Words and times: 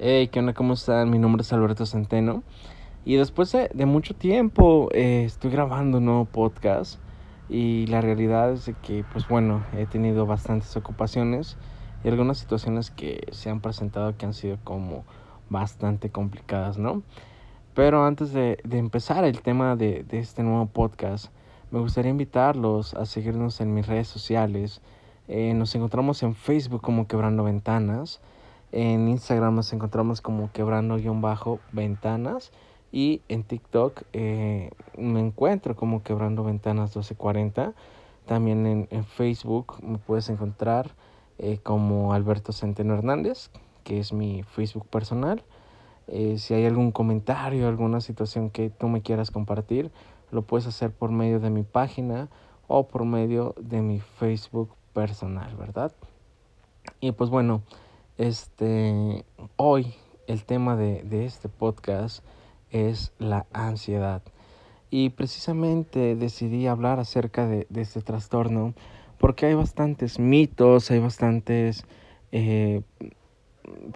Hey, 0.00 0.28
¿qué 0.28 0.38
onda? 0.38 0.54
¿Cómo 0.54 0.74
están? 0.74 1.10
Mi 1.10 1.18
nombre 1.18 1.42
es 1.42 1.52
Alberto 1.52 1.84
Centeno. 1.84 2.44
Y 3.04 3.16
después 3.16 3.50
de, 3.50 3.84
mucho 3.84 4.14
tiempo 4.14 4.88
eh, 4.92 5.24
estoy 5.26 5.50
grabando 5.50 5.98
un 5.98 6.04
nuevo 6.04 6.24
podcast. 6.24 7.00
Y 7.48 7.86
la 7.88 8.00
realidad 8.00 8.52
es 8.52 8.70
que, 8.80 9.04
pues 9.12 9.26
bueno, 9.26 9.64
he 9.76 9.86
tenido 9.86 10.24
bastantes 10.24 10.76
ocupaciones 10.76 11.56
y 12.04 12.08
algunas 12.08 12.38
situaciones 12.38 12.92
que 12.92 13.26
se 13.32 13.50
han 13.50 13.60
presentado 13.60 14.16
que 14.16 14.24
han 14.24 14.34
sido 14.34 14.58
como 14.62 15.04
bastante 15.50 16.10
complicadas, 16.10 16.78
¿no? 16.78 17.02
Pero 17.74 18.04
antes 18.06 18.32
de, 18.32 18.60
empezar 18.70 19.24
el 19.24 19.42
tema 19.42 19.74
de, 19.74 20.04
de 20.04 20.20
este 20.20 20.44
nuevo 20.44 20.66
podcast, 20.66 21.32
me 21.72 21.80
gustaría 21.80 22.12
invitarlos 22.12 22.94
a 22.94 23.04
seguirnos 23.04 23.60
en 23.60 23.74
mis 23.74 23.88
redes 23.88 24.06
sociales. 24.06 24.80
Eh, 25.26 25.54
nos 25.54 25.74
encontramos 25.74 26.22
en 26.22 26.36
Facebook 26.36 26.82
como 26.82 27.08
Quebrando 27.08 27.42
Ventanas. 27.42 28.20
En 28.72 29.08
Instagram 29.08 29.54
nos 29.54 29.72
encontramos 29.72 30.20
como 30.20 30.50
quebrando-ventanas. 30.52 32.52
Y 32.90 33.22
en 33.28 33.44
TikTok 33.44 34.02
eh, 34.12 34.70
me 34.96 35.20
encuentro 35.20 35.76
como 35.76 36.02
quebrando 36.02 36.44
ventanas 36.44 36.96
1240. 36.96 37.74
También 38.26 38.88
en, 38.90 39.04
Facebook 39.04 39.74
me 39.82 39.98
puedes 39.98 40.28
encontrar 40.28 40.94
eh, 41.38 41.58
como 41.62 42.12
Alberto 42.12 42.52
Centeno 42.52 42.94
Hernández, 42.94 43.50
que 43.84 43.98
es 43.98 44.12
mi 44.12 44.42
Facebook 44.42 44.86
personal. 44.86 45.42
Eh, 46.08 46.38
si 46.38 46.54
hay 46.54 46.64
algún 46.64 46.92
comentario, 46.92 47.68
alguna 47.68 48.00
situación 48.00 48.50
que 48.50 48.70
tú 48.70 48.88
me 48.88 49.02
quieras 49.02 49.30
compartir, 49.30 49.90
lo 50.30 50.42
puedes 50.42 50.66
hacer 50.66 50.90
por 50.90 51.10
medio 51.10 51.40
de 51.40 51.50
mi 51.50 51.62
página 51.62 52.28
o 52.66 52.88
por 52.88 53.04
medio 53.04 53.54
de 53.60 53.82
mi 53.82 54.00
Facebook 54.00 54.70
personal, 54.94 55.54
¿verdad? 55.56 55.92
Y 57.00 57.12
pues 57.12 57.30
bueno, 57.30 57.62
este, 58.18 59.24
hoy 59.56 59.94
el 60.26 60.44
tema 60.44 60.76
de, 60.76 61.24
este 61.24 61.48
podcast 61.48 62.24
es 62.70 63.12
la 63.18 63.46
ansiedad. 63.52 64.22
Y 64.90 65.10
precisamente 65.10 66.16
decidí 66.16 66.66
hablar 66.66 66.98
acerca 66.98 67.46
de, 67.46 67.66
este 67.76 68.02
trastorno 68.02 68.74
porque 69.18 69.46
hay 69.46 69.54
bastantes 69.54 70.18
mitos, 70.18 70.90
hay 70.90 70.98
bastantes 70.98 71.84
eh, 72.32 72.82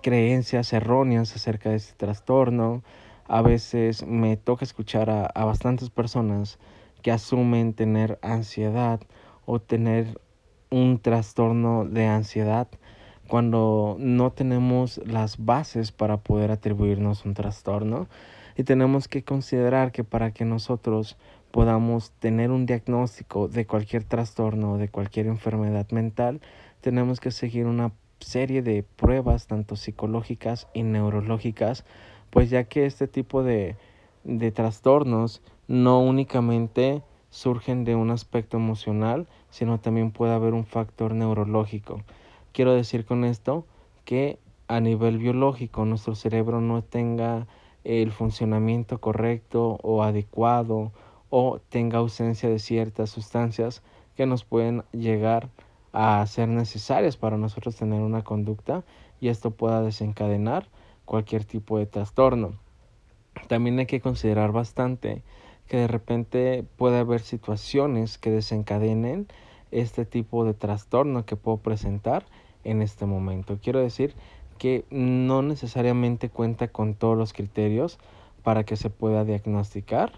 creencias 0.02 0.72
erróneas 0.72 1.34
acerca 1.34 1.70
de 1.70 1.76
este 1.76 1.94
trastorno. 1.94 2.82
A 3.26 3.42
veces 3.42 4.06
me 4.06 4.36
toca 4.36 4.64
escuchar 4.64 5.10
a, 5.10 5.26
a 5.26 5.44
bastantes 5.44 5.90
personas 5.90 6.58
que 7.02 7.10
asumen 7.10 7.74
tener 7.74 8.18
ansiedad 8.22 9.00
o 9.46 9.60
tener 9.60 10.20
un 10.70 10.98
trastorno 10.98 11.84
de 11.84 12.06
ansiedad 12.06 12.68
cuando 13.32 13.96
no 13.98 14.30
tenemos 14.30 15.00
las 15.06 15.42
bases 15.42 15.90
para 15.90 16.18
poder 16.18 16.50
atribuirnos 16.50 17.24
un 17.24 17.32
trastorno 17.32 18.06
y 18.58 18.64
tenemos 18.64 19.08
que 19.08 19.24
considerar 19.24 19.90
que 19.90 20.04
para 20.04 20.32
que 20.32 20.44
nosotros 20.44 21.16
podamos 21.50 22.10
tener 22.18 22.50
un 22.50 22.66
diagnóstico 22.66 23.48
de 23.48 23.66
cualquier 23.66 24.04
trastorno 24.04 24.72
o 24.72 24.76
de 24.76 24.90
cualquier 24.90 25.28
enfermedad 25.28 25.90
mental, 25.92 26.42
tenemos 26.82 27.20
que 27.20 27.30
seguir 27.30 27.64
una 27.64 27.92
serie 28.20 28.60
de 28.60 28.82
pruebas 28.82 29.46
tanto 29.46 29.76
psicológicas 29.76 30.68
y 30.74 30.82
neurológicas, 30.82 31.86
pues 32.28 32.50
ya 32.50 32.64
que 32.64 32.84
este 32.84 33.08
tipo 33.08 33.42
de, 33.42 33.76
de 34.24 34.50
trastornos 34.52 35.40
no 35.68 36.00
únicamente 36.00 37.02
surgen 37.30 37.84
de 37.84 37.94
un 37.94 38.10
aspecto 38.10 38.58
emocional, 38.58 39.26
sino 39.48 39.80
también 39.80 40.10
puede 40.10 40.34
haber 40.34 40.52
un 40.52 40.66
factor 40.66 41.14
neurológico. 41.14 42.02
Quiero 42.52 42.74
decir 42.74 43.04
con 43.06 43.24
esto 43.24 43.66
que 44.04 44.38
a 44.68 44.80
nivel 44.80 45.18
biológico 45.18 45.84
nuestro 45.84 46.14
cerebro 46.14 46.60
no 46.60 46.82
tenga 46.82 47.46
el 47.84 48.12
funcionamiento 48.12 49.00
correcto 49.00 49.78
o 49.82 50.02
adecuado 50.02 50.92
o 51.30 51.60
tenga 51.70 51.98
ausencia 51.98 52.48
de 52.48 52.58
ciertas 52.58 53.10
sustancias 53.10 53.82
que 54.16 54.26
nos 54.26 54.44
pueden 54.44 54.84
llegar 54.92 55.48
a 55.92 56.24
ser 56.26 56.48
necesarias 56.48 57.16
para 57.16 57.38
nosotros 57.38 57.76
tener 57.76 58.00
una 58.02 58.22
conducta 58.22 58.84
y 59.20 59.28
esto 59.28 59.50
pueda 59.50 59.82
desencadenar 59.82 60.68
cualquier 61.04 61.44
tipo 61.44 61.78
de 61.78 61.86
trastorno. 61.86 62.58
También 63.48 63.78
hay 63.78 63.86
que 63.86 64.00
considerar 64.00 64.52
bastante 64.52 65.22
que 65.68 65.78
de 65.78 65.88
repente 65.88 66.64
puede 66.76 66.98
haber 66.98 67.20
situaciones 67.20 68.18
que 68.18 68.30
desencadenen 68.30 69.26
este 69.70 70.04
tipo 70.04 70.44
de 70.44 70.54
trastorno 70.54 71.24
que 71.24 71.36
puedo 71.36 71.58
presentar 71.58 72.26
en 72.64 72.82
este 72.82 73.06
momento. 73.06 73.58
Quiero 73.62 73.80
decir 73.80 74.14
que 74.58 74.84
no 74.90 75.42
necesariamente 75.42 76.28
cuenta 76.28 76.68
con 76.68 76.94
todos 76.94 77.16
los 77.16 77.32
criterios 77.32 77.98
para 78.42 78.64
que 78.64 78.76
se 78.76 78.90
pueda 78.90 79.24
diagnosticar, 79.24 80.12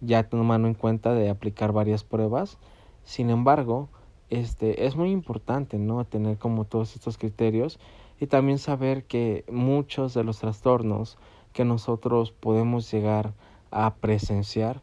ya 0.00 0.28
tomando 0.28 0.68
en 0.68 0.74
cuenta 0.74 1.14
de 1.14 1.30
aplicar 1.30 1.72
varias 1.72 2.04
pruebas. 2.04 2.58
Sin 3.04 3.30
embargo, 3.30 3.88
este 4.30 4.86
es 4.86 4.96
muy 4.96 5.10
importante, 5.10 5.78
¿no? 5.78 6.04
tener 6.04 6.38
como 6.38 6.64
todos 6.64 6.94
estos 6.94 7.18
criterios 7.18 7.78
y 8.20 8.26
también 8.26 8.58
saber 8.58 9.04
que 9.04 9.44
muchos 9.50 10.14
de 10.14 10.24
los 10.24 10.38
trastornos 10.38 11.18
que 11.52 11.64
nosotros 11.64 12.32
podemos 12.32 12.90
llegar 12.90 13.32
a 13.70 13.94
presenciar 13.94 14.82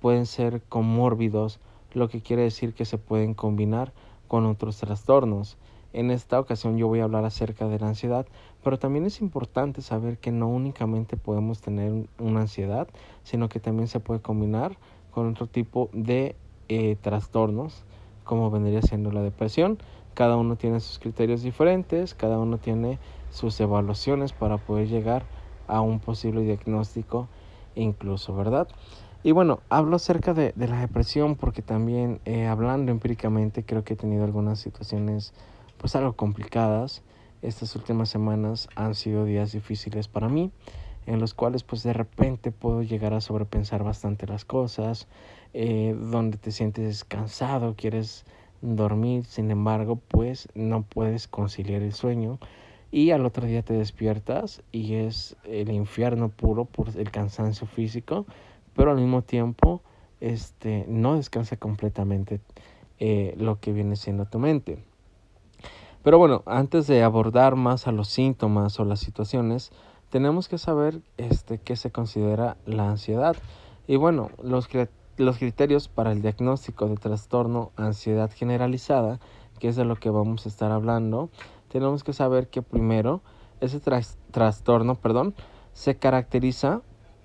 pueden 0.00 0.26
ser 0.26 0.62
comórbidos, 0.68 1.60
lo 1.94 2.08
que 2.08 2.20
quiere 2.20 2.42
decir 2.42 2.74
que 2.74 2.84
se 2.84 2.98
pueden 2.98 3.34
combinar 3.34 3.92
con 4.28 4.46
otros 4.46 4.78
trastornos. 4.78 5.58
En 5.92 6.10
esta 6.10 6.40
ocasión 6.40 6.78
yo 6.78 6.88
voy 6.88 7.00
a 7.00 7.04
hablar 7.04 7.24
acerca 7.24 7.68
de 7.68 7.78
la 7.78 7.88
ansiedad, 7.88 8.26
pero 8.62 8.78
también 8.78 9.04
es 9.04 9.20
importante 9.20 9.82
saber 9.82 10.18
que 10.18 10.32
no 10.32 10.48
únicamente 10.48 11.16
podemos 11.16 11.60
tener 11.60 12.08
una 12.18 12.40
ansiedad, 12.40 12.88
sino 13.22 13.48
que 13.48 13.60
también 13.60 13.88
se 13.88 14.00
puede 14.00 14.20
combinar 14.20 14.78
con 15.10 15.28
otro 15.28 15.46
tipo 15.46 15.90
de 15.92 16.36
eh, 16.68 16.96
trastornos, 17.00 17.84
como 18.24 18.50
vendría 18.50 18.80
siendo 18.80 19.12
la 19.12 19.22
depresión. 19.22 19.78
Cada 20.14 20.36
uno 20.36 20.56
tiene 20.56 20.80
sus 20.80 20.98
criterios 20.98 21.42
diferentes, 21.42 22.14
cada 22.14 22.38
uno 22.38 22.58
tiene 22.58 22.98
sus 23.30 23.60
evaluaciones 23.60 24.32
para 24.32 24.58
poder 24.58 24.88
llegar 24.88 25.26
a 25.66 25.80
un 25.80 26.00
posible 26.00 26.42
diagnóstico 26.42 27.28
incluso, 27.74 28.34
¿verdad? 28.34 28.68
Y 29.22 29.32
bueno, 29.32 29.60
hablo 29.68 29.96
acerca 29.96 30.34
de, 30.34 30.52
la 30.56 30.80
depresión 30.80 31.36
porque 31.36 31.62
también 31.62 32.20
eh, 32.24 32.46
hablando 32.46 32.90
empíricamente 32.90 33.64
creo 33.64 33.84
que 33.84 33.94
he 33.94 33.96
tenido 33.96 34.24
algunas 34.24 34.58
situaciones 34.58 35.32
pues 35.82 35.96
algo 35.96 36.14
complicadas. 36.14 37.02
Estas 37.42 37.74
últimas 37.74 38.08
semanas 38.08 38.68
han 38.76 38.94
sido 38.94 39.24
días 39.24 39.50
difíciles 39.50 40.06
para 40.06 40.28
mí, 40.28 40.52
en 41.06 41.18
los 41.18 41.34
cuales 41.34 41.64
pues 41.64 41.82
de 41.82 41.92
repente 41.92 42.52
puedo 42.52 42.82
llegar 42.82 43.12
a 43.14 43.20
sobrepensar 43.20 43.82
bastante 43.82 44.28
las 44.28 44.44
cosas, 44.44 45.08
eh, 45.52 45.96
donde 45.98 46.38
te 46.38 46.52
sientes 46.52 47.04
cansado, 47.04 47.74
quieres 47.76 48.24
dormir, 48.60 49.24
sin 49.24 49.50
embargo 49.50 49.96
pues 49.96 50.48
no 50.54 50.82
puedes 50.82 51.26
conciliar 51.26 51.82
el 51.82 51.92
sueño 51.92 52.38
y 52.92 53.10
al 53.10 53.26
otro 53.26 53.48
día 53.48 53.62
te 53.62 53.74
despiertas 53.74 54.62
y 54.70 54.94
es 54.94 55.34
el 55.42 55.72
infierno 55.72 56.28
puro 56.28 56.64
por 56.64 56.96
el 56.96 57.10
cansancio 57.10 57.66
físico, 57.66 58.24
pero 58.76 58.92
al 58.92 58.98
mismo 58.98 59.22
tiempo 59.22 59.82
este, 60.20 60.84
no 60.86 61.16
descansa 61.16 61.56
completamente 61.56 62.38
eh, 63.00 63.34
lo 63.36 63.58
que 63.58 63.72
viene 63.72 63.96
siendo 63.96 64.26
tu 64.26 64.38
mente. 64.38 64.91
Pero 66.02 66.18
bueno, 66.18 66.42
antes 66.46 66.86
de 66.86 67.02
abordar 67.02 67.56
más 67.56 67.86
a 67.86 67.92
los 67.92 68.08
síntomas 68.08 68.78
o 68.80 68.84
las 68.84 69.00
situaciones, 69.00 69.70
tenemos 70.10 70.48
que 70.48 70.58
saber 70.58 71.00
este, 71.16 71.58
qué 71.58 71.76
se 71.76 71.92
considera 71.92 72.56
la 72.66 72.90
ansiedad. 72.90 73.36
Y 73.86 73.96
bueno, 73.96 74.30
los, 74.42 74.68
los 75.16 75.38
criterios 75.38 75.88
para 75.88 76.12
el 76.12 76.20
diagnóstico 76.20 76.88
de 76.88 76.96
trastorno 76.96 77.70
ansiedad 77.76 78.30
generalizada, 78.34 79.20
que 79.58 79.68
es 79.68 79.76
de 79.76 79.84
lo 79.84 79.96
que 79.96 80.10
vamos 80.10 80.44
a 80.44 80.48
estar 80.48 80.72
hablando, 80.72 81.30
tenemos 81.68 82.02
que 82.02 82.12
saber 82.12 82.48
que 82.48 82.62
primero 82.62 83.22
ese 83.60 83.80
trastorno 84.32 84.96
perdón, 84.96 85.34
se 85.72 85.96
caracteriza 85.96 86.82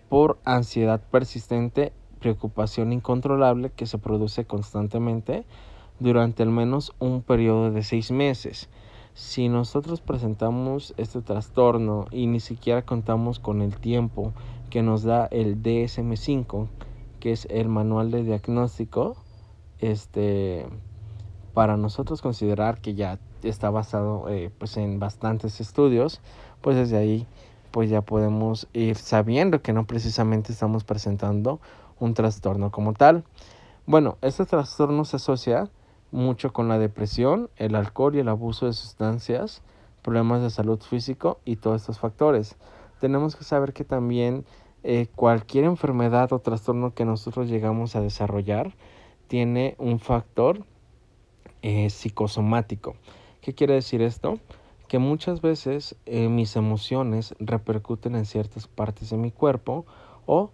por 0.08 0.38
ansiedad 0.46 1.02
persistente, 1.10 1.94
preocupación 2.20 2.94
incontrolable 2.94 3.72
que 3.72 3.88
se 3.88 3.98
produce 3.98 4.46
constantemente, 4.46 5.46
durante 6.00 6.44
al 6.44 6.50
menos 6.50 6.94
un 7.00 7.22
periodo 7.22 7.72
de 7.72 7.84
seis 7.84 8.12
meses. 8.12 8.70
Si 9.14 9.50
nosotros 9.50 10.02
presentamos 10.02 10.94
este 10.98 11.22
trastorno 11.22 12.06
y 12.12 12.28
ni 12.28 12.40
siquiera 12.40 12.84
contamos 12.84 13.40
con 13.40 13.62
el 13.62 13.78
tiempo 13.78 14.32
que 14.70 14.84
nos 14.84 15.04
da 15.04 15.26
el 15.32 15.62
DSM5, 15.64 16.68
que 17.20 17.32
es 17.32 17.48
el 17.50 17.68
manual 17.68 18.12
de 18.12 18.24
diagnóstico, 18.24 19.18
este, 19.80 20.68
para 21.54 21.78
nosotros 21.78 22.22
considerar 22.22 22.80
que 22.80 22.94
ya 22.94 23.20
está 23.42 23.70
basado 23.70 24.30
eh, 24.30 24.52
pues 24.58 24.78
en 24.78 25.00
bastantes 25.00 25.60
estudios, 25.62 26.22
pues 26.62 26.76
desde 26.76 26.98
ahí 26.98 27.26
pues 27.72 27.90
ya 27.90 28.02
podemos 28.02 28.68
ir 28.74 28.96
sabiendo 28.96 29.62
que 29.62 29.74
no 29.74 29.86
precisamente 29.86 30.52
estamos 30.52 30.84
presentando 30.84 31.60
un 32.00 32.14
trastorno 32.14 32.72
como 32.72 32.94
tal. 32.94 33.24
Bueno, 33.86 34.18
este 34.22 34.46
trastorno 34.46 35.06
se 35.06 35.16
asocia 35.16 35.70
mucho 36.18 36.52
con 36.52 36.68
la 36.68 36.80
depresión, 36.80 37.50
el 37.56 37.76
alcohol 37.76 38.16
y 38.16 38.20
el 38.20 38.28
abuso 38.28 38.66
de 38.66 38.74
sustancias, 38.74 39.62
problemas 40.02 40.42
de 40.42 40.50
salud 40.50 40.82
físico 40.82 41.40
y 41.46 41.58
todos 41.58 41.82
estos 41.82 42.00
factores. 42.00 42.58
Tenemos 43.00 43.36
que 43.36 43.44
saber 43.44 43.72
que 43.72 43.86
también 43.86 44.44
eh, 44.84 45.08
cualquier 45.16 45.66
enfermedad 45.66 46.34
o 46.34 46.40
trastorno 46.40 46.94
que 46.94 47.06
nosotros 47.06 47.48
llegamos 47.48 47.96
a 47.96 48.02
desarrollar 48.02 48.74
tiene 49.28 49.76
un 49.78 50.00
factor 50.00 50.66
eh, 51.62 51.90
psicosomático. 51.90 52.96
¿Qué 53.42 53.54
quiere 53.54 53.76
decir 53.76 54.02
esto? 54.02 54.40
Que 54.88 54.98
muchas 54.98 55.42
veces 55.42 55.96
eh, 56.06 56.30
mis 56.30 56.56
emociones 56.56 57.36
repercuten 57.40 58.16
en 58.16 58.26
ciertas 58.26 58.68
partes 58.68 59.12
de 59.12 59.18
mi 59.18 59.32
cuerpo 59.32 59.86
o 60.26 60.52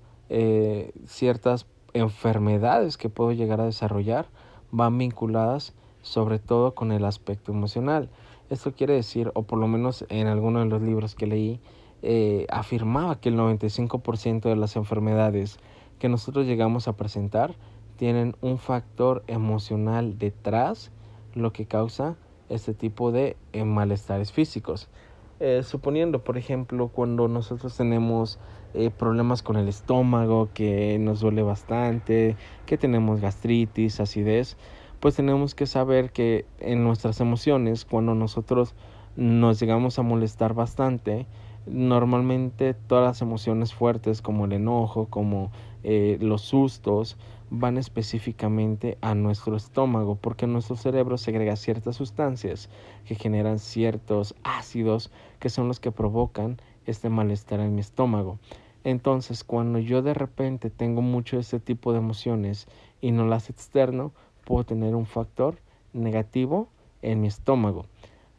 ciertas 1.06 1.68
enfermedades 1.94 2.98
que 2.98 3.08
puedo 3.08 3.34
llegar 3.34 3.62
a 3.62 3.66
desarrollar 3.66 4.26
van 4.74 4.98
vinculadas 4.98 5.74
sobre 6.02 6.38
todo 6.38 6.76
con 6.76 6.92
el 6.92 7.06
aspecto 7.06 7.52
emocional. 7.52 8.10
Esto 8.50 8.74
quiere 8.74 8.94
decir, 8.94 9.32
o 9.36 9.44
por 9.44 9.58
lo 9.58 9.68
menos 9.68 10.06
en 10.10 10.28
alguno 10.28 10.60
de 10.60 10.66
los 10.66 10.82
libros 10.82 11.16
que 11.16 11.28
leí, 11.28 11.62
eh, 12.02 12.46
afirmaba 12.50 13.20
que 13.20 13.30
el 13.30 13.38
95% 13.38 14.50
de 14.50 14.56
las 14.58 14.76
enfermedades 14.76 15.58
que 16.00 16.10
nosotros 16.10 16.46
llegamos 16.46 16.88
a 16.88 16.98
presentar 16.98 17.56
tienen 17.96 18.36
un 18.42 18.58
factor 18.58 19.24
emocional 19.28 20.18
detrás, 20.20 20.92
lo 21.34 21.54
que 21.54 21.66
causa 21.66 22.18
este 22.50 22.74
tipo 22.74 23.12
de 23.12 23.38
eh, 23.54 23.64
malestares 23.64 24.34
físicos. 24.34 24.90
Eh, 25.40 25.64
suponiendo, 25.64 26.24
por 26.24 26.38
ejemplo, 26.38 26.88
cuando 26.88 27.28
nosotros 27.28 27.76
tenemos 27.76 28.40
problemas 28.98 29.44
con 29.44 29.56
el 29.56 29.68
estómago, 29.68 30.50
que 30.52 30.98
nos 30.98 31.20
duele 31.20 31.44
bastante, 31.44 32.36
que 32.66 32.76
tenemos 32.76 33.22
gastritis, 33.22 34.00
acidez, 34.00 34.58
pues 35.00 35.16
tenemos 35.16 35.54
que 35.54 35.68
saber 35.68 36.12
que 36.12 36.46
en 36.60 36.84
nuestras 36.84 37.20
emociones, 37.20 37.86
cuando 37.86 38.16
nosotros 38.16 38.74
nos 39.16 39.60
llegamos 39.60 40.00
a 40.00 40.02
molestar 40.02 40.56
bastante, 40.56 41.28
Normalmente 41.66 42.74
todas 42.74 43.06
las 43.06 43.22
emociones 43.22 43.74
fuertes 43.74 44.22
como 44.22 44.46
el 44.46 44.52
enojo, 44.52 45.08
como 45.10 45.52
eh, 45.84 46.18
los 46.20 46.42
sustos, 46.42 47.18
van 47.56 47.78
específicamente 47.78 48.98
a 49.02 49.14
nuestro 49.14 49.56
estómago 49.56 50.16
porque 50.16 50.48
nuestro 50.48 50.76
cerebro 50.76 51.20
segrega 51.20 51.56
ciertas 51.56 51.96
sustancias 51.96 52.68
que 53.06 53.14
generan 53.14 53.60
ciertos 53.60 54.34
ácidos 54.44 55.12
que 55.40 55.50
son 55.50 55.68
los 55.68 55.80
que 55.80 55.92
provocan 55.92 56.58
este 56.88 57.10
malestar 57.10 57.60
en 57.60 57.76
mi 57.76 57.82
estómago. 57.82 58.40
Entonces, 58.84 59.44
cuando 59.44 59.78
yo 59.78 60.02
de 60.02 60.16
repente 60.16 60.72
tengo 60.72 61.04
mucho 61.04 61.36
de 61.36 61.42
este 61.42 61.60
tipo 61.60 61.92
de 61.92 62.00
emociones 62.00 62.68
y 63.02 63.12
no 63.12 63.28
las 63.28 63.52
externo, 63.52 64.14
puedo 64.46 64.64
tener 64.64 64.96
un 64.96 65.06
factor 65.06 65.58
negativo 65.94 66.70
en 67.04 67.22
mi 67.22 67.28
estómago. 67.28 67.86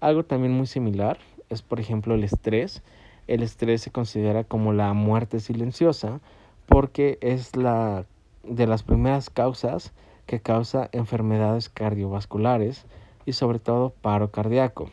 Algo 0.00 0.24
también 0.24 0.52
muy 0.52 0.66
similar 0.66 1.18
es, 1.50 1.62
por 1.62 1.78
ejemplo, 1.78 2.16
el 2.16 2.24
estrés. 2.24 2.82
El 3.28 3.44
estrés 3.44 3.80
se 3.80 3.92
considera 3.92 4.42
como 4.42 4.72
la 4.72 4.92
muerte 4.92 5.38
silenciosa 5.38 6.20
porque 6.66 7.16
es 7.20 7.54
la 7.54 8.06
de 8.46 8.66
las 8.66 8.82
primeras 8.82 9.30
causas 9.30 9.92
que 10.26 10.40
causa 10.40 10.88
enfermedades 10.92 11.68
cardiovasculares 11.68 12.86
y 13.26 13.32
sobre 13.32 13.58
todo 13.58 13.90
paro 13.90 14.30
cardíaco. 14.30 14.90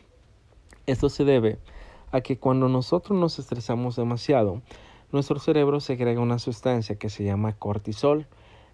Esto 0.86 1.08
se 1.08 1.24
debe 1.24 1.58
a 2.10 2.20
que 2.20 2.38
cuando 2.38 2.68
nosotros 2.68 3.18
nos 3.18 3.38
estresamos 3.38 3.96
demasiado, 3.96 4.60
nuestro 5.12 5.38
cerebro 5.38 5.80
segrega 5.80 6.20
una 6.20 6.38
sustancia 6.38 6.96
que 6.96 7.10
se 7.10 7.24
llama 7.24 7.54
cortisol. 7.54 8.26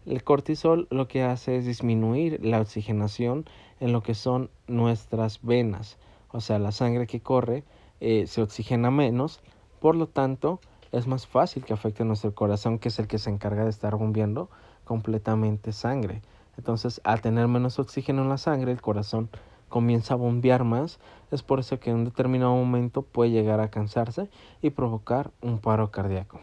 El 0.06 0.22
cortisol 0.24 0.86
lo 0.90 1.08
que 1.08 1.22
hace 1.22 1.56
es 1.56 1.66
disminuir 1.66 2.44
la 2.44 2.60
oxigenación 2.60 3.44
en 3.80 3.92
lo 3.92 4.02
que 4.02 4.14
son 4.14 4.50
nuestras 4.66 5.42
venas, 5.42 5.98
o 6.30 6.40
sea, 6.40 6.58
la 6.58 6.72
sangre 6.72 7.06
que 7.06 7.20
corre 7.20 7.64
eh, 8.00 8.26
se 8.26 8.42
oxigena 8.42 8.90
menos, 8.90 9.40
por 9.80 9.96
lo 9.96 10.06
tanto 10.08 10.60
es 10.92 11.06
más 11.06 11.26
fácil 11.26 11.64
que 11.64 11.72
afecte 11.72 12.04
nuestro 12.04 12.34
corazón, 12.34 12.78
que 12.78 12.88
es 12.88 12.98
el 12.98 13.06
que 13.06 13.18
se 13.18 13.30
encarga 13.30 13.64
de 13.64 13.70
estar 13.70 13.96
bombeando 13.96 14.48
completamente 14.88 15.72
sangre. 15.72 16.22
Entonces, 16.56 17.02
al 17.04 17.20
tener 17.20 17.46
menos 17.46 17.78
oxígeno 17.78 18.22
en 18.22 18.30
la 18.30 18.38
sangre, 18.38 18.72
el 18.72 18.80
corazón 18.80 19.28
comienza 19.68 20.14
a 20.14 20.16
bombear 20.16 20.64
más. 20.64 20.98
Es 21.30 21.42
por 21.42 21.60
eso 21.60 21.78
que 21.78 21.90
en 21.90 21.96
un 21.96 22.04
determinado 22.06 22.52
momento 22.52 23.02
puede 23.02 23.30
llegar 23.30 23.60
a 23.60 23.70
cansarse 23.70 24.30
y 24.62 24.70
provocar 24.70 25.30
un 25.42 25.58
paro 25.58 25.90
cardíaco. 25.90 26.40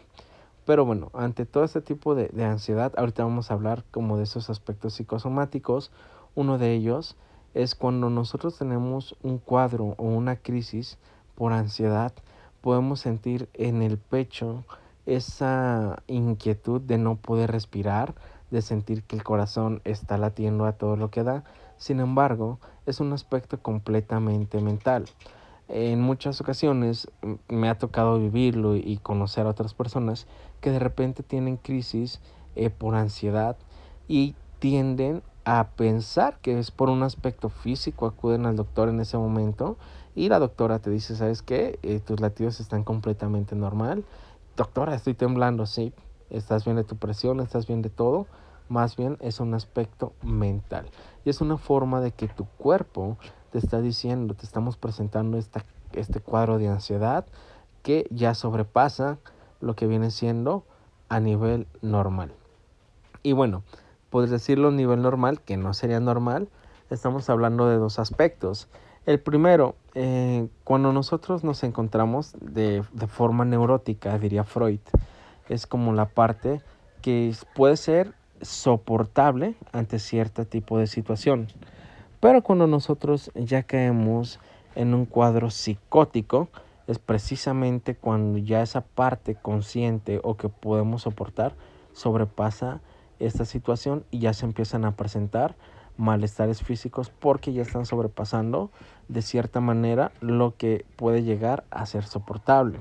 Pero 0.64 0.84
bueno, 0.84 1.10
ante 1.12 1.44
todo 1.44 1.64
este 1.64 1.80
tipo 1.80 2.14
de, 2.14 2.30
ansiedad, 2.44 2.92
ahorita 2.96 3.24
vamos 3.24 3.50
a 3.50 3.54
hablar 3.54 3.84
como 3.90 4.16
de 4.16 4.22
esos 4.22 4.48
aspectos 4.48 4.94
psicosomáticos. 4.94 5.90
Uno 6.36 6.56
de 6.56 6.72
ellos 6.72 7.16
es 7.54 7.74
cuando 7.74 8.08
nosotros 8.08 8.58
tenemos 8.58 9.16
un 9.22 9.38
cuadro 9.38 9.94
o 9.96 10.04
una 10.04 10.36
crisis 10.36 10.98
por 11.34 11.52
ansiedad, 11.52 12.12
podemos 12.60 13.00
sentir 13.00 13.48
en 13.54 13.82
el 13.82 13.98
pecho 13.98 14.64
esa 15.06 16.02
inquietud 16.08 16.80
de 16.80 16.98
no 16.98 17.16
poder 17.16 17.52
respirar, 17.52 18.14
de 18.50 18.62
sentir 18.62 19.02
que 19.02 19.16
el 19.16 19.24
corazón 19.24 19.80
está 19.84 20.18
latiendo 20.18 20.66
a 20.66 20.72
todo 20.72 20.96
lo 20.96 21.10
que 21.10 21.22
da. 21.22 21.44
Sin 21.76 22.00
embargo, 22.00 22.58
es 22.86 23.00
un 23.00 23.12
aspecto 23.12 23.58
completamente 23.58 24.60
mental. 24.60 25.06
En 25.68 26.00
muchas 26.00 26.40
ocasiones 26.40 27.08
me 27.48 27.68
ha 27.68 27.76
tocado 27.76 28.18
vivirlo 28.20 28.76
y 28.76 28.98
conocer 29.02 29.46
a 29.46 29.50
otras 29.50 29.74
personas 29.74 30.26
que 30.60 30.70
de 30.70 30.78
repente 30.78 31.22
tienen 31.22 31.56
crisis 31.56 32.20
eh, 32.54 32.70
por 32.70 32.94
ansiedad 32.94 33.56
y 34.06 34.36
tienden 34.60 35.22
a 35.44 35.68
pensar 35.70 36.38
que 36.40 36.58
es 36.58 36.70
por 36.70 36.88
un 36.88 37.02
aspecto 37.02 37.48
físico, 37.48 38.06
acuden 38.06 38.46
al 38.46 38.56
doctor 38.56 38.88
en 38.88 39.00
ese 39.00 39.16
momento 39.16 39.76
y 40.14 40.28
la 40.28 40.38
doctora 40.38 40.78
te 40.78 40.90
dice, 40.90 41.14
¿sabes 41.14 41.42
qué? 41.42 41.78
Eh, 41.82 42.00
tus 42.00 42.20
latidos 42.20 42.60
están 42.60 42.84
completamente 42.84 43.54
normal. 43.54 44.04
Doctora, 44.56 44.94
estoy 44.94 45.14
temblando, 45.14 45.66
sí. 45.66 45.92
Estás 46.30 46.64
bien 46.64 46.76
de 46.76 46.84
tu 46.84 46.96
presión, 46.96 47.40
estás 47.40 47.66
bien 47.66 47.82
de 47.82 47.90
todo. 47.90 48.26
Más 48.68 48.96
bien 48.96 49.16
es 49.20 49.40
un 49.40 49.54
aspecto 49.54 50.12
mental. 50.22 50.86
Y 51.24 51.30
es 51.30 51.40
una 51.40 51.56
forma 51.56 52.00
de 52.00 52.12
que 52.12 52.28
tu 52.28 52.46
cuerpo 52.58 53.16
te 53.50 53.58
está 53.58 53.80
diciendo, 53.80 54.34
te 54.34 54.44
estamos 54.44 54.76
presentando 54.76 55.38
esta, 55.38 55.64
este 55.92 56.20
cuadro 56.20 56.58
de 56.58 56.68
ansiedad 56.68 57.26
que 57.82 58.06
ya 58.10 58.34
sobrepasa 58.34 59.18
lo 59.60 59.76
que 59.76 59.86
viene 59.86 60.10
siendo 60.10 60.64
a 61.08 61.20
nivel 61.20 61.66
normal. 61.82 62.32
Y 63.22 63.32
bueno, 63.32 63.62
puedes 64.10 64.30
decirlo 64.30 64.68
a 64.68 64.72
nivel 64.72 65.02
normal, 65.02 65.40
que 65.40 65.56
no 65.56 65.74
sería 65.74 66.00
normal. 66.00 66.48
Estamos 66.90 67.30
hablando 67.30 67.68
de 67.68 67.76
dos 67.76 67.98
aspectos. 67.98 68.68
El 69.04 69.20
primero, 69.20 69.76
eh, 69.94 70.48
cuando 70.64 70.92
nosotros 70.92 71.44
nos 71.44 71.62
encontramos 71.62 72.34
de, 72.40 72.82
de, 72.92 73.06
forma 73.06 73.44
neurótica, 73.44 74.18
diría 74.18 74.42
Freud, 74.42 74.80
es 75.48 75.66
como 75.66 75.92
la 75.92 76.06
parte 76.06 76.60
que 77.02 77.34
puede 77.54 77.76
ser 77.76 78.14
soportable 78.40 79.54
ante 79.72 79.98
cierto 79.98 80.44
tipo 80.46 80.78
de 80.78 80.86
situación. 80.86 81.48
Pero 82.20 82.42
cuando 82.42 82.66
nosotros 82.66 83.30
ya 83.34 83.62
caemos 83.62 84.40
en 84.74 84.94
un 84.94 85.06
cuadro 85.06 85.50
psicótico, 85.50 86.48
es 86.86 86.98
precisamente 86.98 87.94
cuando 87.94 88.38
ya 88.38 88.62
esa 88.62 88.80
parte 88.80 89.34
consciente 89.34 90.20
o 90.22 90.36
que 90.36 90.48
podemos 90.48 91.02
soportar 91.02 91.54
sobrepasa 91.92 92.80
esta 93.18 93.44
situación 93.44 94.04
y 94.10 94.20
ya 94.20 94.32
se 94.32 94.44
empiezan 94.44 94.84
a 94.84 94.96
presentar 94.96 95.56
malestares 95.96 96.62
físicos 96.62 97.10
porque 97.10 97.52
ya 97.52 97.62
están 97.62 97.86
sobrepasando 97.86 98.70
de 99.08 99.22
cierta 99.22 99.60
manera 99.60 100.12
lo 100.20 100.54
que 100.56 100.84
puede 100.96 101.22
llegar 101.22 101.64
a 101.70 101.86
ser 101.86 102.04
soportable. 102.04 102.78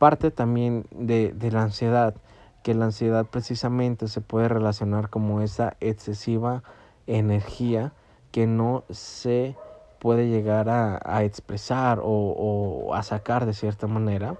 Parte 0.00 0.30
también 0.30 0.86
de, 0.92 1.34
de 1.34 1.52
la 1.52 1.60
ansiedad, 1.60 2.14
que 2.62 2.72
la 2.72 2.86
ansiedad 2.86 3.26
precisamente 3.26 4.08
se 4.08 4.22
puede 4.22 4.48
relacionar 4.48 5.10
como 5.10 5.42
esa 5.42 5.76
excesiva 5.80 6.62
energía 7.06 7.92
que 8.32 8.46
no 8.46 8.84
se 8.88 9.56
puede 9.98 10.30
llegar 10.30 10.70
a, 10.70 11.02
a 11.04 11.24
expresar 11.24 11.98
o, 11.98 12.06
o, 12.06 12.94
a 12.94 13.02
sacar 13.02 13.44
de 13.44 13.52
cierta 13.52 13.86
manera, 13.88 14.36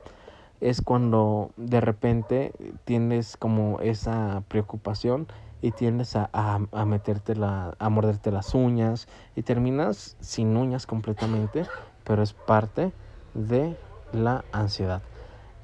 es 0.63 0.81
cuando 0.81 1.51
de 1.59 1.83
repente 1.83 2.53
tienes 2.87 3.37
como 3.37 3.81
esa 3.81 4.43
preocupación 4.49 5.27
y 5.61 5.73
tiendes 5.73 6.17
a, 6.17 6.31
a, 6.33 6.85
meterte 6.87 7.37
la, 7.37 7.75
a 7.79 7.91
morderte 7.91 8.33
las 8.33 8.55
uñas 8.55 9.09
y 9.37 9.43
terminas 9.43 10.17
sin 10.21 10.57
uñas 10.57 10.87
completamente, 10.87 11.67
pero 12.05 12.23
es 12.23 12.33
parte 12.33 12.93
de 13.35 13.77
la 14.15 14.43
ansiedad 14.53 15.03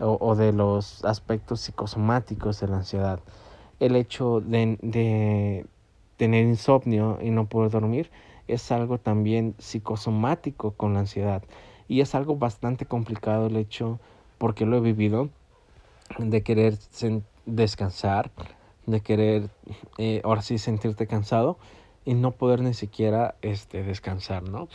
o, 0.00 0.18
o 0.20 0.36
de 0.36 0.52
los 0.52 1.04
aspectos 1.04 1.60
psicosomáticos 1.60 2.60
de 2.60 2.68
la 2.68 2.76
ansiedad. 2.76 3.20
El 3.80 3.96
hecho 3.96 4.40
de, 4.40 4.78
de 4.82 5.66
tener 6.16 6.44
insomnio 6.44 7.18
y 7.22 7.30
no 7.30 7.46
poder 7.46 7.70
dormir 7.70 8.10
es 8.48 8.70
algo 8.72 8.98
también 8.98 9.54
psicosomático 9.58 10.72
con 10.72 10.94
la 10.94 11.00
ansiedad 11.00 11.42
y 11.88 12.00
es 12.00 12.14
algo 12.14 12.36
bastante 12.36 12.86
complicado 12.86 13.46
el 13.46 13.56
hecho 13.56 13.98
porque 14.38 14.66
lo 14.66 14.76
he 14.76 14.80
vivido 14.80 15.28
de 16.18 16.42
querer 16.42 16.78
descansar 17.44 18.30
de 18.86 19.00
querer 19.00 19.50
eh, 19.98 20.20
ahora 20.24 20.42
sí 20.42 20.58
sentirte 20.58 21.06
cansado 21.06 21.58
y 22.04 22.14
no 22.14 22.30
poder 22.30 22.60
ni 22.60 22.72
siquiera 22.72 23.34
este, 23.42 23.82
descansar, 23.82 24.44
¿no? 24.44 24.68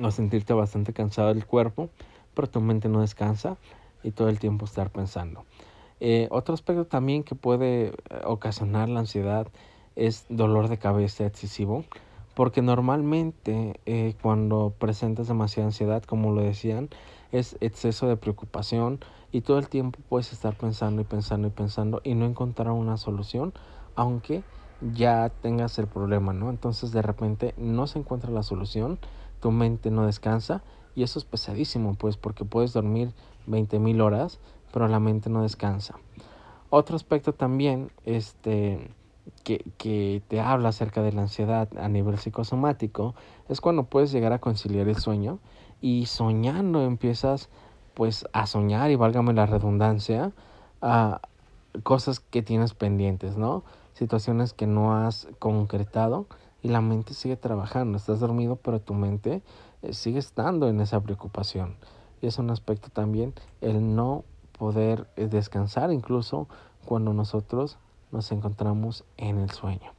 o 0.00 0.10
sentirte 0.12 0.54
bastante 0.54 0.92
cansado 0.92 1.34
del 1.34 1.44
cuerpo, 1.46 1.90
pero 2.34 2.48
tu 2.48 2.60
mente 2.60 2.88
no 2.88 3.00
descansa 3.00 3.56
y 4.02 4.10
todo 4.12 4.28
el 4.28 4.38
tiempo 4.38 4.64
estar 4.64 4.90
pensando. 4.90 5.44
Eh, 6.00 6.28
otro 6.30 6.54
aspecto 6.54 6.86
también 6.86 7.22
que 7.22 7.34
puede 7.34 7.86
eh, 7.86 7.92
ocasionar 8.24 8.88
la 8.88 9.00
ansiedad 9.00 9.46
es 9.96 10.26
dolor 10.28 10.68
de 10.68 10.78
cabeza 10.78 11.24
excesivo, 11.24 11.84
porque 12.34 12.62
normalmente 12.62 13.80
eh, 13.86 14.14
cuando 14.20 14.74
presentas 14.78 15.28
demasiada 15.28 15.68
ansiedad, 15.68 16.02
como 16.02 16.32
lo 16.32 16.42
decían, 16.42 16.90
es 17.32 17.56
exceso 17.60 18.08
de 18.08 18.16
preocupación 18.16 19.00
y 19.32 19.40
todo 19.40 19.58
el 19.58 19.68
tiempo 19.68 20.00
puedes 20.08 20.32
estar 20.32 20.56
pensando 20.56 21.00
y 21.00 21.04
pensando 21.04 21.48
y 21.48 21.50
pensando 21.50 22.00
y 22.04 22.14
no 22.14 22.26
encontrar 22.26 22.70
una 22.72 22.96
solución, 22.96 23.54
aunque 23.94 24.44
ya 24.80 25.30
tengas 25.40 25.78
el 25.78 25.86
problema, 25.86 26.32
¿no? 26.32 26.50
Entonces 26.50 26.92
de 26.92 27.02
repente 27.02 27.54
no 27.56 27.86
se 27.86 28.00
encuentra 28.00 28.30
la 28.30 28.42
solución, 28.42 28.98
tu 29.40 29.50
mente 29.50 29.90
no 29.90 30.06
descansa 30.06 30.62
y 30.94 31.02
eso 31.02 31.18
es 31.18 31.24
pesadísimo, 31.24 31.94
pues 31.94 32.16
porque 32.16 32.44
puedes 32.44 32.72
dormir 32.72 33.12
20 33.46 33.78
mil 33.78 34.00
horas, 34.00 34.38
pero 34.72 34.88
la 34.88 35.00
mente 35.00 35.30
no 35.30 35.42
descansa. 35.42 35.96
Otro 36.70 36.96
aspecto 36.96 37.32
también, 37.32 37.90
este, 38.04 38.90
que, 39.44 39.64
que 39.78 40.22
te 40.28 40.40
habla 40.40 40.70
acerca 40.70 41.02
de 41.02 41.12
la 41.12 41.22
ansiedad 41.22 41.68
a 41.78 41.88
nivel 41.88 42.18
psicosomático, 42.18 43.14
es 43.48 43.60
cuando 43.60 43.84
puedes 43.84 44.12
llegar 44.12 44.32
a 44.32 44.40
conciliar 44.40 44.88
el 44.88 44.96
sueño 44.96 45.38
y 45.80 46.06
soñando 46.06 46.82
empiezas 46.82 47.48
pues 47.94 48.26
a 48.32 48.46
soñar 48.46 48.90
y 48.90 48.96
válgame 48.96 49.32
la 49.34 49.46
redundancia, 49.46 50.32
a 50.82 51.20
cosas 51.82 52.20
que 52.20 52.42
tienes 52.42 52.74
pendientes, 52.74 53.36
¿no? 53.36 53.62
situaciones 53.94 54.52
que 54.52 54.66
no 54.66 54.94
has 54.94 55.28
concretado 55.38 56.26
y 56.62 56.68
la 56.68 56.80
mente 56.80 57.14
sigue 57.14 57.36
trabajando. 57.36 57.96
Estás 57.96 58.20
dormido, 58.20 58.56
pero 58.56 58.80
tu 58.80 58.94
mente 58.94 59.42
sigue 59.92 60.18
estando 60.18 60.68
en 60.68 60.80
esa 60.80 61.00
preocupación. 61.00 61.76
Y 62.22 62.26
es 62.26 62.38
un 62.38 62.50
aspecto 62.50 62.88
también 62.90 63.34
el 63.60 63.94
no 63.94 64.24
poder 64.58 65.06
eh, 65.16 65.26
descansar 65.26 65.92
incluso 65.92 66.48
cuando 66.84 67.12
nosotros 67.12 67.78
nos 68.12 68.30
encontramos 68.32 69.04
en 69.16 69.38
el 69.38 69.50
sueño. 69.50 69.92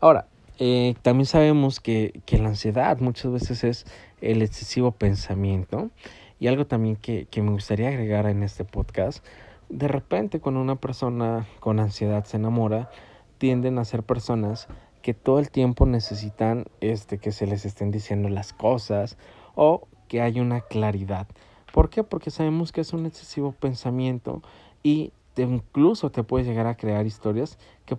Ahora, 0.00 0.26
eh, 0.58 0.94
también 1.02 1.26
sabemos 1.26 1.80
que, 1.80 2.20
que, 2.26 2.38
la 2.38 2.48
ansiedad 2.48 2.98
muchas 3.00 3.32
veces 3.32 3.64
es 3.64 3.86
el 4.20 4.42
excesivo 4.42 4.92
pensamiento. 4.92 5.90
Y 6.38 6.48
algo 6.48 6.66
también 6.66 6.96
que, 6.96 7.26
que 7.26 7.42
me 7.42 7.50
gustaría 7.50 7.88
agregar 7.88 8.26
en 8.26 8.42
este 8.42 8.64
podcast 8.64 9.24
de 9.68 9.88
repente 9.88 10.40
cuando 10.40 10.60
una 10.60 10.76
persona 10.76 11.46
con 11.60 11.80
ansiedad 11.80 12.24
se 12.24 12.36
enamora, 12.36 12.90
tienden 13.38 13.78
a 13.78 13.84
ser 13.84 14.02
personas 14.02 14.68
que 15.04 15.12
todo 15.12 15.38
el 15.38 15.50
tiempo 15.50 15.84
necesitan 15.84 16.64
este 16.80 17.18
que 17.18 17.30
se 17.30 17.46
les 17.46 17.66
estén 17.66 17.90
diciendo 17.90 18.30
las 18.30 18.54
cosas 18.54 19.18
o 19.54 19.86
que 20.08 20.22
hay 20.22 20.40
una 20.40 20.62
claridad. 20.62 21.28
¿Por 21.74 21.90
qué? 21.90 22.04
Porque 22.04 22.30
sabemos 22.30 22.72
que 22.72 22.80
es 22.80 22.94
un 22.94 23.04
excesivo 23.04 23.52
pensamiento 23.52 24.40
y 24.82 25.12
incluso 25.36 26.10
te 26.10 26.22
puede 26.22 26.46
llegar 26.46 26.66
a 26.66 26.78
crear 26.78 27.04
historias 27.04 27.58
que 27.84 27.98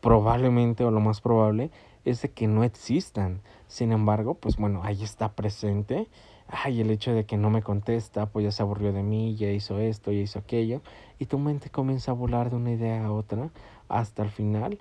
probablemente 0.00 0.82
o 0.82 0.90
lo 0.90 0.98
más 0.98 1.20
probable 1.20 1.70
es 2.04 2.22
de 2.22 2.32
que 2.32 2.48
no 2.48 2.64
existan. 2.64 3.40
Sin 3.68 3.92
embargo, 3.92 4.34
pues 4.34 4.56
bueno, 4.56 4.80
ahí 4.82 5.04
está 5.04 5.36
presente 5.36 6.08
ay, 6.48 6.80
el 6.80 6.90
hecho 6.90 7.14
de 7.14 7.24
que 7.24 7.36
no 7.36 7.50
me 7.50 7.62
contesta, 7.62 8.26
pues 8.26 8.44
ya 8.44 8.50
se 8.50 8.62
aburrió 8.62 8.92
de 8.92 9.02
mí, 9.02 9.34
ya 9.36 9.50
hizo 9.50 9.78
esto, 9.78 10.12
ya 10.12 10.20
hizo 10.20 10.38
aquello, 10.38 10.82
y 11.18 11.26
tu 11.26 11.38
mente 11.38 11.70
comienza 11.70 12.10
a 12.10 12.14
volar 12.14 12.50
de 12.50 12.56
una 12.56 12.72
idea 12.72 13.06
a 13.06 13.12
otra 13.12 13.50
hasta 13.88 14.22
el 14.22 14.30
final, 14.30 14.78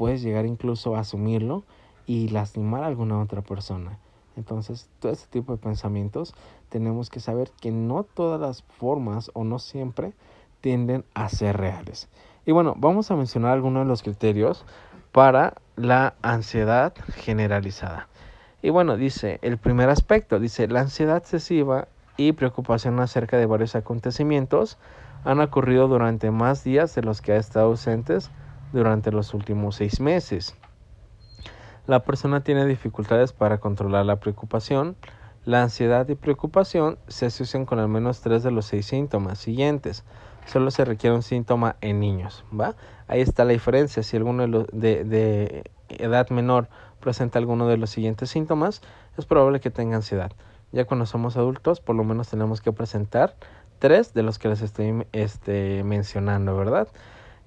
puedes 0.00 0.22
llegar 0.22 0.46
incluso 0.46 0.96
a 0.96 1.00
asumirlo 1.00 1.62
y 2.06 2.28
lastimar 2.28 2.84
a 2.84 2.86
alguna 2.86 3.20
otra 3.20 3.42
persona. 3.42 3.98
Entonces, 4.34 4.88
todo 4.98 5.12
este 5.12 5.28
tipo 5.28 5.52
de 5.52 5.58
pensamientos 5.58 6.34
tenemos 6.70 7.10
que 7.10 7.20
saber 7.20 7.50
que 7.60 7.70
no 7.70 8.04
todas 8.04 8.40
las 8.40 8.62
formas 8.62 9.30
o 9.34 9.44
no 9.44 9.58
siempre 9.58 10.14
tienden 10.62 11.04
a 11.12 11.28
ser 11.28 11.58
reales. 11.58 12.08
Y 12.46 12.52
bueno, 12.52 12.72
vamos 12.78 13.10
a 13.10 13.14
mencionar 13.14 13.52
algunos 13.52 13.84
de 13.84 13.88
los 13.90 14.02
criterios 14.02 14.64
para 15.12 15.56
la 15.76 16.14
ansiedad 16.22 16.94
generalizada. 17.16 18.08
Y 18.62 18.70
bueno, 18.70 18.96
dice, 18.96 19.38
el 19.42 19.58
primer 19.58 19.90
aspecto, 19.90 20.40
dice, 20.40 20.66
la 20.66 20.80
ansiedad 20.80 21.18
excesiva 21.18 21.88
y 22.16 22.32
preocupación 22.32 22.98
acerca 23.00 23.36
de 23.36 23.44
varios 23.44 23.74
acontecimientos 23.74 24.78
han 25.24 25.40
ocurrido 25.40 25.88
durante 25.88 26.30
más 26.30 26.64
días 26.64 26.94
de 26.94 27.02
los 27.02 27.20
que 27.20 27.32
ha 27.32 27.36
estado 27.36 27.66
ausentes 27.66 28.30
durante 28.72 29.12
los 29.12 29.34
últimos 29.34 29.76
seis 29.76 30.00
meses. 30.00 30.54
La 31.86 32.04
persona 32.04 32.42
tiene 32.42 32.66
dificultades 32.66 33.32
para 33.32 33.58
controlar 33.58 34.06
la 34.06 34.20
preocupación. 34.20 34.96
La 35.44 35.62
ansiedad 35.62 36.08
y 36.08 36.14
preocupación 36.14 36.98
se 37.08 37.26
asocian 37.26 37.64
con 37.64 37.78
al 37.78 37.88
menos 37.88 38.20
tres 38.20 38.42
de 38.42 38.50
los 38.50 38.66
seis 38.66 38.86
síntomas 38.86 39.38
siguientes. 39.38 40.04
Solo 40.46 40.70
se 40.70 40.84
requiere 40.84 41.16
un 41.16 41.22
síntoma 41.22 41.76
en 41.80 42.00
niños, 42.00 42.44
¿va? 42.52 42.76
Ahí 43.08 43.20
está 43.20 43.44
la 43.44 43.52
diferencia. 43.52 44.02
Si 44.02 44.16
alguno 44.16 44.42
de, 44.42 44.48
los 44.48 44.66
de, 44.72 45.04
de 45.04 45.64
edad 45.88 46.28
menor 46.30 46.68
presenta 47.00 47.38
alguno 47.38 47.66
de 47.66 47.76
los 47.76 47.90
siguientes 47.90 48.30
síntomas, 48.30 48.82
es 49.16 49.24
probable 49.26 49.60
que 49.60 49.70
tenga 49.70 49.96
ansiedad. 49.96 50.32
Ya 50.72 50.84
cuando 50.84 51.06
somos 51.06 51.36
adultos, 51.36 51.80
por 51.80 51.96
lo 51.96 52.04
menos 52.04 52.28
tenemos 52.28 52.60
que 52.60 52.72
presentar 52.72 53.34
tres 53.80 54.14
de 54.14 54.22
los 54.22 54.38
que 54.38 54.48
les 54.48 54.62
estoy 54.62 55.06
este, 55.12 55.82
mencionando, 55.82 56.56
¿verdad? 56.56 56.88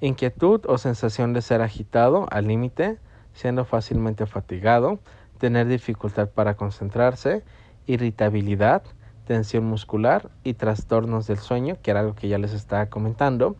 Inquietud 0.03 0.65
o 0.67 0.77
sensación 0.77 1.31
de 1.31 1.41
ser 1.41 1.61
agitado 1.61 2.27
al 2.29 2.47
límite, 2.47 2.97
siendo 3.33 3.63
fácilmente 3.63 4.25
fatigado, 4.25 4.99
tener 5.37 5.65
dificultad 5.67 6.27
para 6.27 6.55
concentrarse, 6.55 7.41
irritabilidad, 7.85 8.83
tensión 9.25 9.63
muscular 9.63 10.29
y 10.43 10.55
trastornos 10.55 11.25
del 11.27 11.37
sueño, 11.37 11.77
que 11.81 11.91
era 11.91 12.01
algo 12.01 12.15
que 12.15 12.27
ya 12.27 12.37
les 12.37 12.51
estaba 12.51 12.87
comentando. 12.87 13.55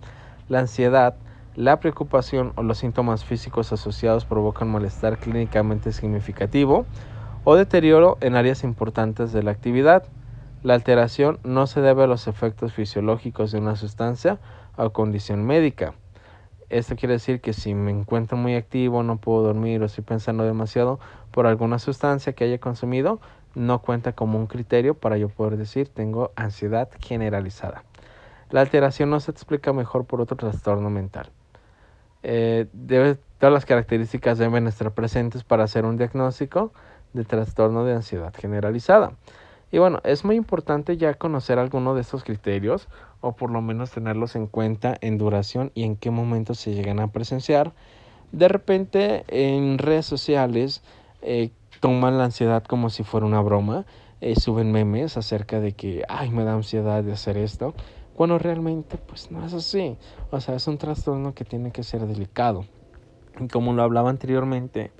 La 0.50 0.60
ansiedad 0.60 1.16
la 1.56 1.80
preocupación 1.80 2.52
o 2.58 2.64
los 2.64 2.80
síntomas 2.80 3.24
físicos 3.24 3.72
asociados 3.72 4.26
provocan 4.26 4.70
malestar 4.70 5.20
clínicamente 5.20 5.94
significativo 5.94 6.86
o 7.46 7.56
deterioro 7.56 8.18
en 8.20 8.36
áreas 8.36 8.66
importantes 8.66 9.32
de 9.32 9.44
la 9.44 9.52
actividad. 9.52 10.04
La 10.62 10.74
alteración 10.74 11.40
no 11.46 11.68
se 11.68 11.80
debe 11.80 12.04
a 12.04 12.08
los 12.08 12.28
efectos 12.28 12.74
fisiológicos 12.74 13.54
de 13.54 13.60
una 13.60 13.78
sustancia 13.78 14.40
o 14.76 14.90
condición 14.90 15.46
médica. 15.46 15.94
Esto 16.74 16.96
quiere 16.96 17.14
decir 17.14 17.40
que 17.40 17.54
si 17.54 17.76
me 17.76 17.92
encuentro 17.92 18.36
muy 18.36 18.56
activo, 18.56 19.04
no 19.04 19.18
puedo 19.18 19.44
dormir 19.44 19.84
o 19.84 19.86
estoy 19.86 20.04
pensando 20.04 20.44
demasiado 20.44 21.00
por 21.30 21.46
alguna 21.46 21.78
sustancia 21.78 22.34
que 22.34 22.46
haya 22.46 22.58
consumido, 22.58 23.22
no 23.54 23.80
cuenta 23.84 24.14
como 24.14 24.40
un 24.40 24.48
criterio 24.48 24.96
para 24.96 25.20
yo 25.20 25.30
poder 25.30 25.58
decir 25.58 25.88
tengo 25.90 26.32
ansiedad 26.36 26.90
generalizada. 27.00 27.84
La 28.50 28.62
alteración 28.62 29.12
no 29.12 29.20
se 29.20 29.30
explica 29.30 29.72
mejor 29.72 30.06
por 30.06 30.20
otro 30.20 30.36
trastorno 30.36 30.90
mental. 30.90 31.30
Eh, 32.24 32.66
todas 33.38 33.54
las 33.54 33.66
características 33.68 34.40
deben 34.40 34.66
estar 34.66 34.92
presentes 34.94 35.44
para 35.44 35.66
hacer 35.66 35.86
un 35.86 35.98
diagnóstico 35.98 36.74
de 37.14 37.24
trastorno 37.24 37.86
de 37.86 37.94
ansiedad 37.94 38.34
generalizada. 38.36 39.12
Y 39.72 39.78
bueno, 39.78 40.02
es 40.04 40.26
muy 40.26 40.38
importante 40.38 40.98
ya 40.98 41.14
conocer 41.14 41.60
alguno 41.60 41.94
de 41.94 42.02
estos 42.02 42.24
criterios 42.24 42.88
o 43.24 43.32
por 43.32 43.50
lo 43.50 43.62
menos 43.62 43.92
tenerlos 43.92 44.36
en 44.36 44.48
cuenta 44.48 44.98
en 45.00 45.18
duración 45.18 45.72
y 45.74 45.84
en 45.84 45.96
qué 45.96 46.12
momento 46.12 46.56
se 46.56 46.74
llegan 46.74 47.00
a 47.00 47.08
presenciar. 47.08 47.72
De 48.34 48.50
repente 48.50 49.24
en 49.30 49.78
redes 49.78 50.06
sociales 50.06 50.84
eh, 51.22 51.52
toman 51.80 52.18
la 52.18 52.26
ansiedad 52.26 52.64
como 52.66 52.90
si 52.90 53.04
fuera 53.04 53.26
una 53.26 53.40
broma, 53.40 53.86
eh, 54.20 54.36
suben 54.36 54.74
memes 54.74 55.16
acerca 55.16 55.62
de 55.62 55.72
que, 55.72 56.04
ay, 56.10 56.32
me 56.32 56.44
da 56.44 56.54
ansiedad 56.54 57.02
de 57.02 57.14
hacer 57.14 57.38
esto 57.38 57.74
cuando 58.14 58.38
realmente 58.40 58.98
pues 58.98 59.32
no 59.32 59.46
es 59.46 59.54
así. 59.54 59.98
O 60.30 60.42
sea, 60.42 60.56
es 60.56 60.68
un 60.68 60.78
trastorno 60.78 61.34
que 61.34 61.46
tiene 61.46 61.72
que 61.72 61.84
ser 61.84 62.06
delicado. 62.06 62.66
Y 63.40 63.48
como 63.48 63.72
lo 63.72 63.84
hablaba 63.84 64.10
anteriormente, 64.10 64.92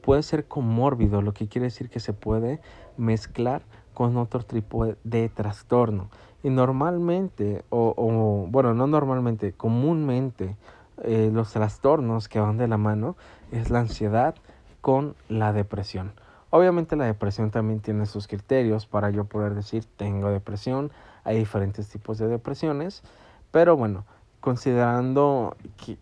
puede 0.00 0.22
ser 0.22 0.46
comórbido, 0.46 1.22
lo 1.22 1.34
que 1.34 1.48
quiere 1.48 1.66
decir 1.66 1.90
que 1.90 1.98
se 1.98 2.12
puede 2.12 2.60
mezclar 2.96 3.62
con 3.94 4.16
otro 4.16 4.42
tipo 4.44 4.86
de 5.02 5.28
trastorno. 5.28 6.08
Y 6.44 6.50
normalmente, 6.50 7.64
o, 7.70 8.46
bueno, 8.50 8.74
no 8.74 8.86
normalmente, 8.86 9.54
comúnmente, 9.54 10.56
eh, 11.02 11.30
los 11.32 11.50
trastornos 11.52 12.28
que 12.28 12.38
van 12.38 12.58
de 12.58 12.68
la 12.68 12.76
mano 12.76 13.16
es 13.50 13.70
la 13.70 13.80
ansiedad 13.80 14.34
con 14.82 15.16
la 15.30 15.54
depresión. 15.54 16.12
Obviamente 16.50 16.96
la 16.96 17.06
depresión 17.06 17.50
también 17.50 17.80
tiene 17.80 18.04
sus 18.04 18.28
criterios 18.28 18.86
para 18.86 19.08
yo 19.08 19.24
poder 19.24 19.54
decir 19.54 19.86
tengo 19.96 20.28
depresión, 20.28 20.92
hay 21.24 21.38
diferentes 21.38 21.88
tipos 21.88 22.18
de 22.18 22.28
depresiones, 22.28 23.02
pero 23.50 23.78
bueno, 23.78 24.04
considerando 24.40 25.56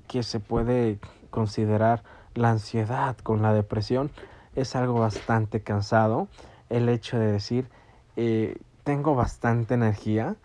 que, 0.08 0.22
se 0.25 0.40
puede 0.40 0.99
considerar 1.30 2.02
la 2.34 2.50
ansiedad 2.50 3.16
con 3.18 3.42
la 3.42 3.54
depresión, 3.54 4.11
es 4.56 4.75
algo 4.75 4.94
bastante 4.94 5.62
cansado 5.62 6.26
el 6.68 6.88
hecho 6.88 7.16
de 7.16 7.30
decir, 7.30 7.68
eh, 8.16 8.56
tengo 8.84 9.14
bastante 9.14 9.74
energía 9.74 10.36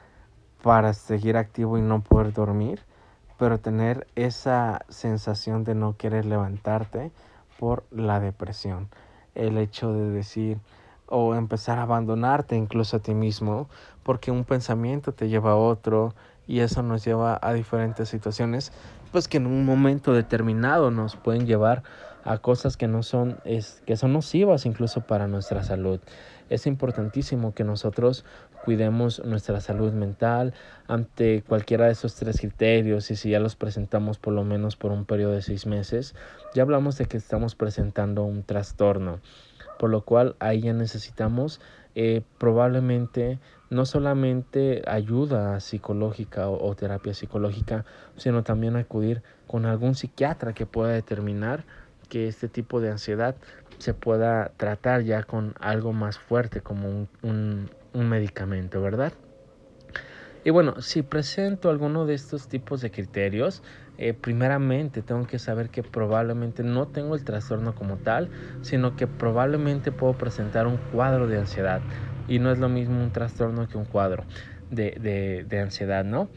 para 0.62 0.94
seguir 0.94 1.38
activo 1.38 1.78
y 1.78 1.82
no 1.82 2.02
poder 2.02 2.34
dormir, 2.34 2.82
pero 3.38 3.60
tener 3.60 4.08
esa 4.16 4.86
sensación 4.90 5.64
de 5.64 5.76
no 5.76 5.98
querer 5.98 6.26
levantarte 6.26 7.12
por 7.60 7.84
la 7.92 8.20
depresión. 8.20 8.90
El 9.36 9.58
hecho 9.58 9.94
de 9.94 10.10
decir, 10.10 10.60
o 11.08 11.36
empezar 11.36 11.80
a 11.80 11.84
abandonarte 11.84 12.56
incluso 12.56 12.98
a 12.98 13.00
ti 13.00 13.14
mismo, 13.14 13.70
porque 14.04 14.32
un 14.32 14.44
pensamiento 14.44 15.14
te 15.14 15.30
lleva 15.30 15.52
a 15.52 15.56
otro 15.56 16.14
y 16.48 16.60
eso 16.60 16.82
nos 16.82 17.04
lleva 17.04 17.40
a 17.42 17.54
diferentes 17.54 18.10
situaciones, 18.10 18.72
pues 19.12 19.28
que 19.28 19.38
en 19.38 19.48
un 19.48 19.66
momento 19.66 20.14
determinado 20.14 20.92
nos 20.92 21.16
pueden 21.16 21.46
llevar 21.46 21.84
a 22.24 22.40
cosas 22.40 22.76
que 22.76 22.88
no 22.88 23.04
son, 23.04 23.38
es, 23.46 23.82
que 23.86 23.96
son 23.96 24.14
nocivas 24.14 24.66
incluso 24.66 25.02
para 25.02 25.28
nuestra 25.28 25.64
salud. 25.64 26.00
Es 26.50 26.68
importantísimo 26.68 27.54
que 27.54 27.64
nosotros 27.64 28.26
cuidemos 28.64 29.24
nuestra 29.26 29.60
salud 29.62 29.94
mental 29.94 30.54
ante 30.88 31.42
cualquiera 31.42 31.86
de 31.86 31.92
esos 31.92 32.16
tres 32.16 32.40
criterios 32.40 33.12
y 33.12 33.16
si 33.16 33.32
ya 33.32 33.40
los 33.40 33.56
presentamos 33.56 34.18
por 34.18 34.34
lo 34.34 34.44
menos 34.44 34.76
por 34.76 34.92
un 34.92 35.06
periodo 35.06 35.34
de 35.34 35.42
seis 35.42 35.66
meses, 35.66 36.16
ya 36.54 36.64
hablamos 36.64 36.98
de 36.98 37.06
que 37.06 37.18
estamos 37.18 37.56
presentando 37.56 38.24
un 38.24 38.44
trastorno, 38.44 39.20
por 39.80 39.90
lo 39.90 40.02
cual 40.02 40.36
ahí 40.40 40.62
ya 40.62 40.74
necesitamos 40.74 41.60
eh, 41.96 42.22
probablemente 42.38 43.40
no 43.70 43.86
solamente 43.86 44.84
ayuda 44.88 45.60
psicológica 45.60 46.48
o, 46.48 46.76
terapia 46.76 47.14
psicológica, 47.14 47.86
sino 48.16 48.44
también 48.44 48.76
acudir 48.76 49.24
con 49.48 49.66
algún 49.66 49.96
psiquiatra 49.96 50.54
que 50.54 50.66
pueda 50.66 50.92
determinar 50.92 51.66
que 52.08 52.28
este 52.28 52.48
tipo 52.48 52.80
de 52.80 52.92
ansiedad 52.92 53.36
se 53.78 53.94
pueda 53.94 54.52
tratar 54.58 55.02
ya 55.04 55.24
con 55.24 55.54
algo 55.60 55.94
más 55.94 56.18
fuerte 56.18 56.62
como 56.62 57.08
un, 57.22 57.70
un 57.94 58.10
medicamento, 58.10 58.82
¿verdad? 58.82 59.14
Y 60.44 60.50
bueno, 60.50 60.82
si 60.82 61.02
presento 61.02 61.70
alguno 61.70 62.06
de 62.06 62.14
estos 62.14 62.48
tipos 62.48 62.80
de 62.80 62.90
criterios, 62.90 63.64
eh, 63.98 64.14
primeramente 64.14 65.02
tengo 65.02 65.26
que 65.26 65.40
saber 65.40 65.70
que 65.70 65.84
probablemente 65.84 66.64
no 66.64 66.88
tengo 66.88 67.16
el 67.16 67.24
trastorno 67.26 67.76
como 67.76 67.98
tal, 67.98 68.30
sino 68.62 68.96
que 68.96 69.08
probablemente 69.08 69.92
puedo 69.92 70.14
presentar 70.14 70.68
un 70.68 70.78
cuadro 70.78 71.28
de 71.28 71.40
ansiedad. 71.40 71.82
Y 72.28 72.40
no 72.40 72.52
es 72.52 72.60
lo 72.60 72.70
mismo 72.70 73.02
un 73.02 73.12
trastorno 73.12 73.68
que 73.68 73.78
un 73.78 73.86
cuadro 73.86 74.24
de, 74.70 75.46
de, 75.48 75.60
ansiedad, 75.60 76.06
¿no? 76.06 76.30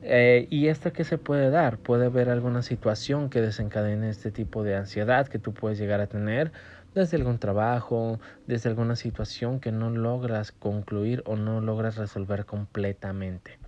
Eh, 0.00 0.46
¿Y 0.50 0.68
esto 0.68 0.92
qué 0.92 1.04
se 1.04 1.18
puede 1.18 1.50
dar? 1.50 1.78
Puede 1.78 2.06
haber 2.06 2.30
alguna 2.30 2.62
situación 2.62 3.30
que 3.30 3.40
desencadene 3.40 4.08
este 4.08 4.30
tipo 4.30 4.62
de 4.62 4.76
ansiedad 4.76 5.26
que 5.26 5.38
tú 5.38 5.52
puedes 5.52 5.78
llegar 5.78 6.00
a 6.00 6.06
tener 6.06 6.52
desde 6.94 7.16
algún 7.16 7.38
trabajo, 7.38 8.20
desde 8.46 8.68
alguna 8.68 8.96
situación 8.96 9.60
que 9.60 9.72
no 9.72 9.90
logras 9.90 10.52
concluir 10.52 11.22
o 11.26 11.36
no 11.36 11.60
logras 11.60 11.96
resolver 11.96 12.44
completamente. 12.44 13.58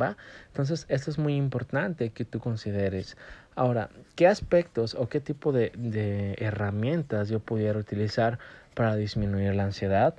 ¿Va? 0.00 0.16
Entonces, 0.48 0.86
esto 0.88 1.10
es 1.10 1.18
muy 1.18 1.36
importante 1.36 2.10
que 2.10 2.24
tú 2.24 2.40
consideres. 2.40 3.16
Ahora, 3.54 3.90
¿qué 4.16 4.26
aspectos 4.26 4.94
o 4.94 5.08
qué 5.08 5.20
tipo 5.20 5.52
de, 5.52 5.70
de 5.76 6.34
herramientas 6.38 7.28
yo 7.28 7.38
pudiera 7.38 7.78
utilizar 7.78 8.40
para 8.74 8.96
disminuir 8.96 9.54
la 9.54 9.64
ansiedad? 9.64 10.16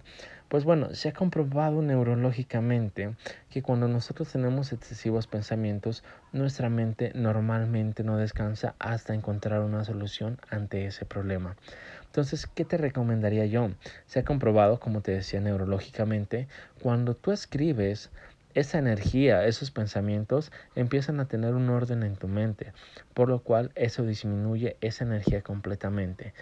Pues 0.47 0.63
bueno, 0.63 0.93
se 0.93 1.09
ha 1.09 1.13
comprobado 1.13 1.81
neurológicamente 1.81 3.15
que 3.49 3.63
cuando 3.63 3.87
nosotros 3.87 4.31
tenemos 4.31 4.71
excesivos 4.71 5.25
pensamientos, 5.25 6.03
nuestra 6.31 6.69
mente 6.69 7.11
normalmente 7.15 8.03
no 8.03 8.17
descansa 8.17 8.75
hasta 8.77 9.15
encontrar 9.15 9.61
una 9.61 9.83
solución 9.83 10.37
ante 10.51 10.85
ese 10.85 11.03
problema. 11.03 11.55
Entonces, 12.15 12.47
¿qué 12.47 12.63
te 12.63 12.77
recomendaría 12.77 13.45
yo? 13.45 13.71
Se 14.05 14.19
ha 14.19 14.23
comprobado, 14.23 14.79
como 14.79 15.01
te 15.01 15.11
decía 15.11 15.41
neurológicamente, 15.41 16.47
cuando 16.81 17.13
tú 17.13 17.33
escribes, 17.33 18.09
esa 18.53 18.79
energía, 18.79 19.45
esos 19.45 19.69
pensamientos 19.69 20.53
empiezan 20.75 21.19
a 21.19 21.27
tener 21.27 21.55
un 21.55 21.69
orden 21.69 22.03
en 22.03 22.15
tu 22.15 22.29
mente, 22.29 22.71
por 23.13 23.27
lo 23.27 23.39
cual 23.39 23.73
eso 23.75 24.05
disminuye 24.05 24.77
esa 24.79 25.03
energía 25.03 25.41
completamente. 25.41 26.33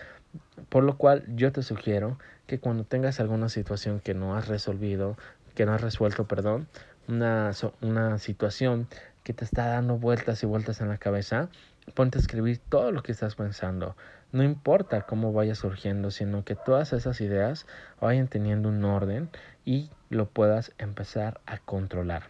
Por 0.70 0.84
lo 0.84 0.96
cual 0.96 1.26
yo 1.36 1.52
te 1.52 1.64
sugiero 1.64 2.20
que 2.46 2.60
cuando 2.60 2.84
tengas 2.84 3.20
alguna 3.20 3.50
situación 3.50 4.00
que 4.00 4.14
no 4.14 4.38
has 4.38 4.48
resolvido, 4.50 5.18
que 5.56 5.66
no 5.66 5.74
has 5.74 5.82
resuelto, 5.82 6.28
perdón, 6.28 6.68
una, 7.08 7.50
una 7.82 8.20
situación 8.20 8.88
que 9.24 9.34
te 9.34 9.44
está 9.44 9.70
dando 9.70 9.98
vueltas 9.98 10.44
y 10.44 10.46
vueltas 10.46 10.82
en 10.82 10.90
la 10.90 11.00
cabeza, 11.00 11.50
ponte 11.96 12.20
a 12.20 12.22
escribir 12.22 12.60
todo 12.60 12.92
lo 12.92 13.02
que 13.02 13.12
estás 13.12 13.34
pensando. 13.34 13.96
No 14.34 14.44
importa 14.44 15.04
cómo 15.04 15.32
vaya 15.32 15.56
surgiendo, 15.56 16.12
sino 16.12 16.44
que 16.44 16.56
todas 16.56 16.92
esas 16.92 17.22
ideas 17.22 17.66
vayan 18.02 18.28
teniendo 18.28 18.68
un 18.68 18.84
orden 18.84 19.30
y 19.64 19.90
lo 20.10 20.28
puedas 20.28 20.74
empezar 20.80 21.40
a 21.46 21.60
controlar. 21.60 22.24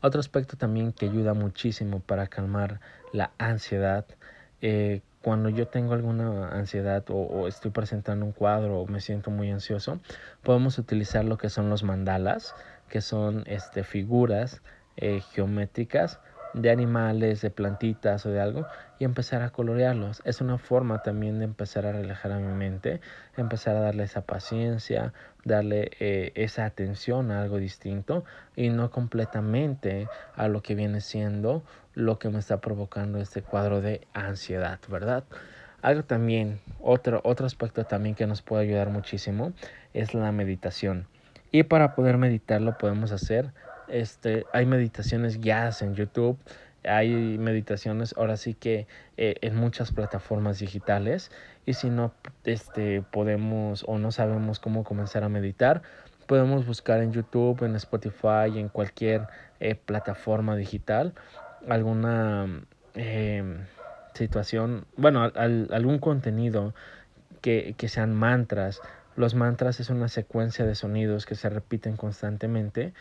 Otro 0.00 0.20
aspecto 0.20 0.56
también 0.56 0.92
que 0.92 1.06
ayuda 1.06 1.34
muchísimo 1.34 1.98
para 1.98 2.28
calmar 2.28 2.80
la 3.12 3.32
ansiedad 3.38 4.06
eh, 4.62 5.02
cuando 5.22 5.48
yo 5.48 5.66
tengo 5.66 5.94
alguna 5.94 6.48
ansiedad 6.50 7.04
o, 7.08 7.48
estoy 7.48 7.70
presentando 7.70 8.24
un 8.24 8.32
cuadro 8.32 8.80
o 8.80 8.86
me 8.86 9.00
siento 9.00 9.30
muy 9.30 9.50
ansioso, 9.50 10.00
podemos 10.42 10.78
utilizar 10.78 11.24
lo 11.24 11.38
que 11.38 11.50
son 11.50 11.68
los 11.70 11.82
mandalas, 11.82 12.54
que 12.88 13.00
son 13.00 13.42
este, 13.46 13.82
figuras 13.82 14.62
eh, 14.96 15.20
geométricas 15.32 16.20
de 16.54 16.70
animales, 16.70 17.40
de 17.40 17.50
plantitas 17.50 18.24
o 18.26 18.30
de 18.30 18.40
algo 18.40 18.66
y 18.98 19.04
empezar 19.04 19.42
a 19.42 19.50
colorearlos. 19.50 20.22
Es 20.24 20.40
una 20.40 20.58
forma 20.58 21.02
también 21.02 21.38
de 21.38 21.44
empezar 21.44 21.86
a 21.86 21.92
relajar 21.92 22.32
a 22.32 22.38
mi 22.38 22.52
mente, 22.52 23.00
empezar 23.36 23.76
a 23.76 23.80
darle 23.80 24.04
esa 24.04 24.22
paciencia, 24.22 25.12
darle 25.44 25.90
eh, 26.00 26.32
esa 26.34 26.64
atención 26.64 27.30
a 27.30 27.42
algo 27.42 27.58
distinto 27.58 28.24
y 28.56 28.70
no 28.70 28.90
completamente 28.90 30.08
a 30.34 30.48
lo 30.48 30.62
que 30.62 30.74
viene 30.74 31.00
siendo 31.00 31.62
lo 31.94 32.18
que 32.18 32.28
me 32.28 32.38
está 32.38 32.60
provocando 32.60 33.18
este 33.18 33.42
cuadro 33.42 33.80
de 33.80 34.06
ansiedad, 34.12 34.78
¿verdad? 34.88 35.24
Algo 35.80 36.02
también, 36.02 36.60
otro, 36.80 37.20
otro 37.24 37.46
aspecto 37.46 37.84
también 37.84 38.14
que 38.14 38.26
nos 38.26 38.42
puede 38.42 38.64
ayudar 38.64 38.90
muchísimo 38.90 39.52
es 39.94 40.12
la 40.12 40.32
meditación. 40.32 41.06
Y 41.50 41.62
para 41.62 41.94
poder 41.94 42.18
meditarlo 42.18 42.76
podemos 42.76 43.12
hacer 43.12 43.52
este, 43.88 44.44
hay 44.52 44.66
meditaciones 44.66 45.40
guiadas 45.40 45.82
en 45.82 45.94
YouTube, 45.94 46.38
hay 46.84 47.38
meditaciones 47.38 48.14
ahora 48.16 48.36
sí 48.36 48.54
que 48.54 48.86
eh, 49.16 49.36
en 49.40 49.56
muchas 49.56 49.92
plataformas 49.92 50.58
digitales 50.58 51.30
y 51.66 51.74
si 51.74 51.90
no 51.90 52.12
este, 52.44 53.02
podemos 53.02 53.84
o 53.86 53.98
no 53.98 54.12
sabemos 54.12 54.60
cómo 54.60 54.84
comenzar 54.84 55.24
a 55.24 55.28
meditar, 55.28 55.82
podemos 56.26 56.66
buscar 56.66 57.02
en 57.02 57.12
YouTube, 57.12 57.64
en 57.64 57.74
Spotify, 57.76 58.58
en 58.58 58.68
cualquier 58.68 59.26
eh, 59.60 59.74
plataforma 59.74 60.56
digital 60.56 61.14
alguna 61.68 62.62
em, 62.94 63.58
situación, 64.14 64.86
bueno, 64.96 65.22
algún 65.34 65.98
contenido 65.98 66.74
que, 67.40 67.74
que 67.76 67.88
sean 67.88 68.14
mantras. 68.14 68.80
Los 69.16 69.34
mantras 69.34 69.80
es 69.80 69.90
una 69.90 70.08
secuencia 70.08 70.64
de 70.64 70.74
sonidos 70.74 71.26
que 71.26 71.34
se 71.34 71.48
repiten 71.48 71.96
constantemente 71.96 72.92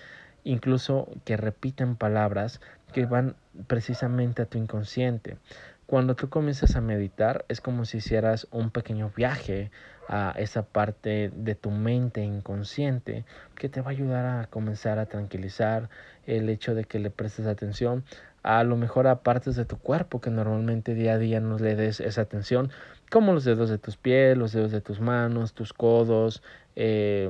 incluso 0.48 1.10
que 1.26 1.36
repiten 1.36 1.96
palabras 1.96 2.62
que 2.94 3.06
van 3.06 3.36
precisamente 3.68 4.42
a 4.42 4.46
tu 4.46 4.58
inconsciente. 4.58 5.38
Cuando 5.86 6.16
tú 6.16 6.30
comienzas 6.30 6.76
a 6.76 6.82
meditar 6.82 7.46
es 7.50 7.62
como 7.62 7.86
si 7.86 7.98
hicieras 7.98 8.48
un 8.52 8.72
pequeño 8.72 9.12
viaje 9.16 9.72
a 10.08 10.34
esa 10.38 10.64
parte 10.64 11.32
de 11.36 11.56
tu 11.56 11.70
mente 11.70 12.24
inconsciente 12.24 13.26
que 13.56 13.68
te 13.68 13.82
va 13.82 13.88
a 13.90 13.92
ayudar 13.92 14.26
a 14.26 14.48
comenzar 14.48 15.00
a 15.00 15.06
tranquilizar 15.06 15.90
el 16.26 16.50
hecho 16.50 16.76
de 16.76 16.86
que 16.86 17.00
le 17.00 17.10
prestes 17.10 17.46
atención 17.46 18.06
a 18.44 18.64
lo 18.64 18.78
mejor 18.78 19.08
a 19.08 19.24
partes 19.24 19.58
de 19.58 19.66
tu 19.66 19.78
cuerpo 19.78 20.22
que 20.22 20.30
normalmente 20.30 20.94
día 20.94 21.14
a 21.14 21.18
día 21.18 21.42
no 21.42 21.58
le 21.58 21.76
des 21.76 22.00
esa 22.00 22.22
atención 22.22 22.70
como 23.12 23.34
los 23.34 23.44
dedos 23.44 23.70
de 23.70 23.78
tus 23.78 23.98
pies, 23.98 24.38
los 24.38 24.54
dedos 24.54 24.72
de 24.72 24.80
tus 24.80 25.02
manos, 25.02 25.54
tus 25.54 25.74
codos, 25.74 26.42
eh, 26.76 27.30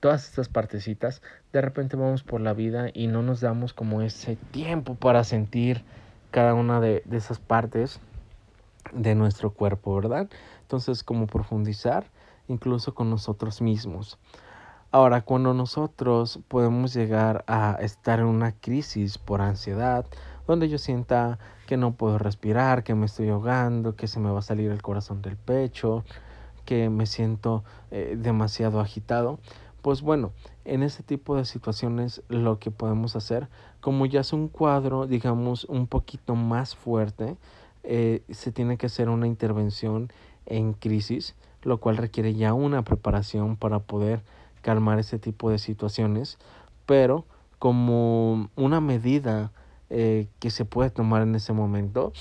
todas 0.00 0.24
estas 0.24 0.48
partecitas, 0.48 1.22
de 1.52 1.60
repente 1.60 1.96
vamos 1.96 2.22
por 2.22 2.40
la 2.40 2.52
vida 2.52 2.88
y 2.92 3.06
no 3.06 3.22
nos 3.22 3.40
damos 3.40 3.72
como 3.72 4.02
ese 4.02 4.36
tiempo 4.50 4.94
para 4.94 5.24
sentir 5.24 5.84
cada 6.30 6.54
una 6.54 6.80
de, 6.80 7.02
esas 7.10 7.38
partes 7.38 8.00
de 8.92 9.14
nuestro 9.14 9.50
cuerpo, 9.50 9.94
¿verdad? 9.96 10.28
Entonces, 10.62 11.02
como 11.02 11.26
profundizar 11.26 12.06
incluso 12.48 12.94
con 12.94 13.10
nosotros 13.10 13.60
mismos. 13.60 14.18
Ahora, 14.90 15.20
cuando 15.20 15.52
nosotros 15.52 16.40
podemos 16.48 16.94
llegar 16.94 17.44
a 17.46 17.76
estar 17.80 18.20
en 18.20 18.24
una 18.24 18.52
crisis 18.52 19.18
por 19.18 19.42
ansiedad, 19.42 20.06
donde 20.46 20.70
yo 20.70 20.78
sienta 20.78 21.38
que 21.66 21.76
no 21.76 21.92
puedo 21.92 22.16
respirar, 22.16 22.84
que 22.84 22.94
me 22.94 23.04
estoy 23.04 23.28
ahogando, 23.28 23.96
que 23.96 24.06
se 24.06 24.18
me 24.18 24.30
va 24.30 24.38
a 24.38 24.42
salir 24.42 24.70
el 24.70 24.80
corazón 24.80 25.20
del 25.20 25.36
pecho, 25.36 26.04
que 26.64 26.88
me 26.88 27.04
siento 27.04 27.64
eh, 27.90 28.16
demasiado 28.18 28.80
agitado, 28.80 29.38
pues 29.82 30.02
bueno, 30.02 30.32
en 30.64 30.82
ese 30.82 31.02
tipo 31.02 31.36
de 31.36 31.44
situaciones 31.44 32.22
lo 32.28 32.58
que 32.58 32.70
podemos 32.70 33.16
hacer, 33.16 33.48
como 33.80 34.06
ya 34.06 34.20
es 34.20 34.32
un 34.32 34.48
cuadro, 34.48 35.06
digamos, 35.06 35.64
un 35.64 35.86
poquito 35.86 36.34
más 36.34 36.74
fuerte, 36.74 37.36
eh, 37.84 38.22
se 38.30 38.52
tiene 38.52 38.76
que 38.76 38.86
hacer 38.86 39.08
una 39.08 39.26
intervención 39.26 40.12
en 40.46 40.72
crisis, 40.72 41.34
lo 41.62 41.78
cual 41.78 41.96
requiere 41.96 42.34
ya 42.34 42.54
una 42.54 42.82
preparación 42.82 43.56
para 43.56 43.78
poder 43.78 44.22
calmar 44.62 44.98
ese 44.98 45.18
tipo 45.18 45.50
de 45.50 45.58
situaciones, 45.58 46.38
pero 46.86 47.24
como 47.58 48.50
una 48.56 48.80
medida 48.80 49.52
eh, 49.90 50.28
que 50.38 50.50
se 50.50 50.64
puede 50.64 50.90
tomar 50.90 51.22
en 51.22 51.34
ese 51.34 51.52
momento 51.52 52.12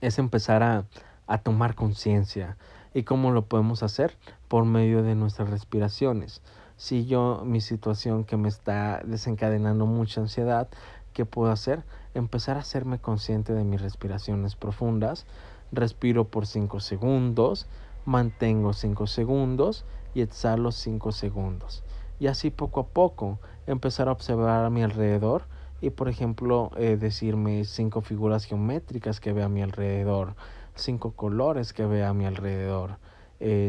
es 0.00 0.18
empezar 0.18 0.62
a, 0.62 0.84
a 1.26 1.38
tomar 1.38 1.74
conciencia 1.74 2.56
¿Y 2.92 3.04
cómo 3.04 3.30
lo 3.30 3.46
podemos 3.46 3.82
hacer? 3.82 4.16
Por 4.48 4.64
medio 4.64 5.02
de 5.02 5.14
nuestras 5.14 5.48
respiraciones. 5.50 6.42
Si 6.76 7.06
yo, 7.06 7.42
mi 7.44 7.60
situación 7.60 8.24
que 8.24 8.36
me 8.36 8.48
está 8.48 9.00
desencadenando 9.04 9.86
mucha 9.86 10.20
ansiedad, 10.20 10.68
¿qué 11.12 11.24
puedo 11.24 11.52
hacer? 11.52 11.84
Empezar 12.14 12.56
a 12.56 12.60
hacerme 12.60 12.98
consciente 12.98 13.52
de 13.52 13.64
mis 13.64 13.80
respiraciones 13.80 14.56
profundas. 14.56 15.26
Respiro 15.70 16.24
por 16.24 16.46
5 16.46 16.80
segundos, 16.80 17.68
mantengo 18.04 18.72
5 18.72 19.06
segundos 19.06 19.84
y 20.14 20.22
exhalo 20.22 20.72
5 20.72 21.12
segundos. 21.12 21.84
Y 22.18 22.26
así 22.26 22.50
poco 22.50 22.80
a 22.80 22.86
poco 22.86 23.38
empezar 23.66 24.08
a 24.08 24.12
observar 24.12 24.64
a 24.64 24.70
mi 24.70 24.82
alrededor 24.82 25.44
y 25.80 25.90
por 25.90 26.08
ejemplo 26.08 26.70
eh, 26.76 26.96
decirme 26.98 27.64
cinco 27.64 28.02
figuras 28.02 28.44
geométricas 28.44 29.20
que 29.20 29.32
ve 29.32 29.42
a 29.42 29.48
mi 29.48 29.62
alrededor, 29.62 30.34
cinco 30.80 31.12
colores 31.12 31.72
que 31.72 31.86
ve 31.86 32.04
a 32.04 32.12
mi 32.12 32.26
alrededor, 32.26 32.98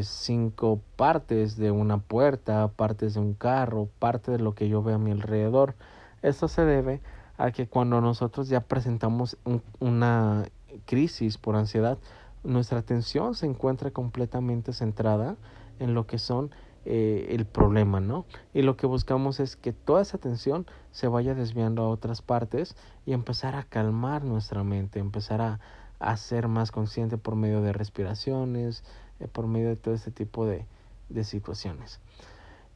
cinco 0.01 0.81
partes 0.95 1.55
de 1.55 1.71
una 1.71 1.97
puerta, 1.99 2.67
partes 2.69 3.13
de 3.13 3.19
un 3.21 3.33
carro, 3.33 3.89
parte 3.99 4.31
de 4.31 4.39
lo 4.39 4.53
que 4.53 4.67
yo 4.67 4.83
veo 4.83 4.95
a 4.95 4.99
mi 4.99 5.11
alrededor. 5.11 5.75
Esto 6.21 6.47
se 6.47 6.65
debe 6.65 7.01
a 7.37 7.51
que 7.51 7.67
cuando 7.67 8.01
nosotros 8.01 8.49
ya 8.49 8.61
presentamos 8.61 9.37
una 9.79 10.45
crisis 10.85 11.37
por 11.37 11.55
ansiedad, 11.55 11.97
nuestra 12.43 12.79
atención 12.79 13.35
se 13.35 13.45
encuentra 13.45 13.91
completamente 13.91 14.73
centrada 14.73 15.37
en 15.79 15.93
lo 15.93 16.05
que 16.05 16.17
son 16.17 16.51
eh, 16.85 17.27
el 17.29 17.45
problema, 17.45 17.99
¿no? 17.99 18.25
Y 18.53 18.63
lo 18.63 18.75
que 18.75 18.87
buscamos 18.87 19.39
es 19.39 19.55
que 19.55 19.71
toda 19.71 20.01
esa 20.01 20.17
atención 20.17 20.65
se 20.91 21.07
vaya 21.07 21.35
desviando 21.35 21.83
a 21.83 21.89
otras 21.89 22.23
partes 22.23 22.75
y 23.05 23.13
empezar 23.13 23.55
a 23.55 23.63
calmar 23.63 24.23
nuestra 24.23 24.63
mente, 24.63 24.99
empezar 24.99 25.41
a, 25.41 25.59
a 26.01 26.17
ser 26.17 26.47
más 26.47 26.71
consciente 26.71 27.17
por 27.17 27.35
medio 27.35 27.61
de 27.61 27.73
respiraciones, 27.73 28.83
eh, 29.19 29.27
por 29.31 29.47
medio 29.47 29.69
de 29.69 29.75
todo 29.75 29.93
este 29.93 30.11
tipo 30.11 30.45
de, 30.45 30.65
de 31.09 31.23
situaciones. 31.23 31.99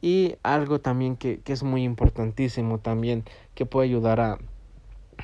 Y 0.01 0.35
algo 0.43 0.79
también 0.79 1.15
que, 1.15 1.39
que, 1.39 1.53
es 1.53 1.63
muy 1.63 1.83
importantísimo 1.83 2.77
también, 2.79 3.23
que 3.55 3.65
puede 3.65 3.87
ayudar 3.87 4.19
a 4.19 4.37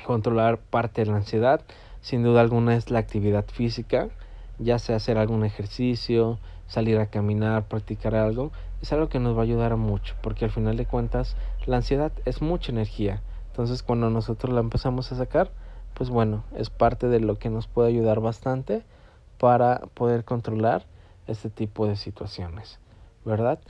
controlar 0.04 0.58
parte 0.58 1.04
de 1.04 1.10
la 1.10 1.18
ansiedad, 1.18 1.62
sin 2.00 2.22
duda 2.22 2.40
alguna 2.40 2.74
es 2.74 2.90
la 2.90 2.98
actividad 2.98 3.44
física, 3.46 4.08
ya 4.58 4.78
sea 4.78 4.96
hacer 4.96 5.18
algún 5.18 5.44
ejercicio, 5.44 6.38
salir 6.66 6.98
a 6.98 7.06
caminar, 7.06 7.68
practicar 7.68 8.14
algo, 8.14 8.50
es 8.80 8.92
algo 8.92 9.08
que 9.08 9.20
nos 9.20 9.36
va 9.36 9.40
a 9.40 9.44
ayudar 9.44 9.76
mucho, 9.76 10.14
porque 10.22 10.44
al 10.44 10.50
final 10.50 10.76
de 10.76 10.86
cuentas 10.86 11.36
la 11.66 11.76
ansiedad 11.76 12.12
es 12.24 12.42
mucha 12.42 12.72
energía. 12.72 13.22
Entonces 13.50 13.82
cuando 13.82 14.10
nosotros 14.10 14.52
la 14.52 14.60
empezamos 14.60 15.12
a 15.12 15.16
sacar, 15.16 15.50
pues 16.02 16.10
bueno, 16.10 16.42
es 16.56 16.68
parte 16.68 17.06
de 17.06 17.20
lo 17.20 17.38
que 17.38 17.48
nos 17.48 17.68
puede 17.68 17.90
ayudar 17.90 18.18
bastante 18.18 18.82
para 19.38 19.82
poder 19.94 20.24
controlar 20.24 20.84
este 21.28 21.48
tipo 21.48 21.86
de 21.86 21.94
situaciones, 21.94 22.80
¿verdad? 23.24 23.60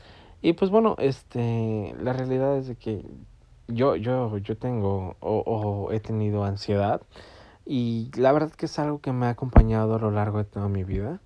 Y 0.40 0.54
pues 0.54 0.70
bueno, 0.70 0.96
este, 0.98 1.94
la 2.00 2.14
realidad 2.14 2.56
es 2.56 2.68
de 2.68 2.76
que 2.76 3.04
yo, 3.68 3.96
yo, 3.96 4.38
yo 4.38 4.56
tengo 4.56 5.16
o, 5.20 5.90
he 5.92 6.00
tenido 6.00 6.44
ansiedad 6.44 7.02
y 7.66 8.10
la 8.16 8.32
verdad 8.32 8.52
que 8.52 8.64
es 8.64 8.78
algo 8.78 9.02
que 9.02 9.12
me 9.12 9.26
ha 9.26 9.28
acompañado 9.28 9.96
a 9.96 9.98
lo 9.98 10.10
largo 10.10 10.38
de 10.38 10.44
toda 10.44 10.68
mi 10.68 10.84
vida. 10.84 11.20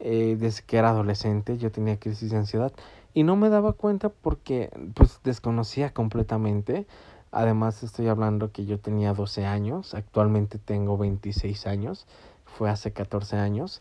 Eh, 0.00 0.36
desde 0.38 0.64
que 0.64 0.76
era 0.76 0.90
adolescente 0.90 1.56
yo 1.56 1.72
tenía 1.72 1.98
crisis 1.98 2.30
de 2.30 2.36
ansiedad 2.36 2.72
y 3.14 3.22
no 3.22 3.36
me 3.36 3.48
daba 3.48 3.72
cuenta 3.72 4.10
porque 4.10 4.68
pues 4.92 5.18
desconocía 5.24 5.94
completamente. 5.94 6.86
Además 7.32 7.82
estoy 7.82 8.08
hablando 8.08 8.52
que 8.52 8.66
yo 8.66 8.78
tenía 8.78 9.14
12 9.14 9.46
años, 9.46 9.94
actualmente 9.94 10.58
tengo 10.58 10.98
26 10.98 11.66
años, 11.66 12.06
fue 12.44 12.68
hace 12.68 12.92
14 12.92 13.36
años. 13.38 13.80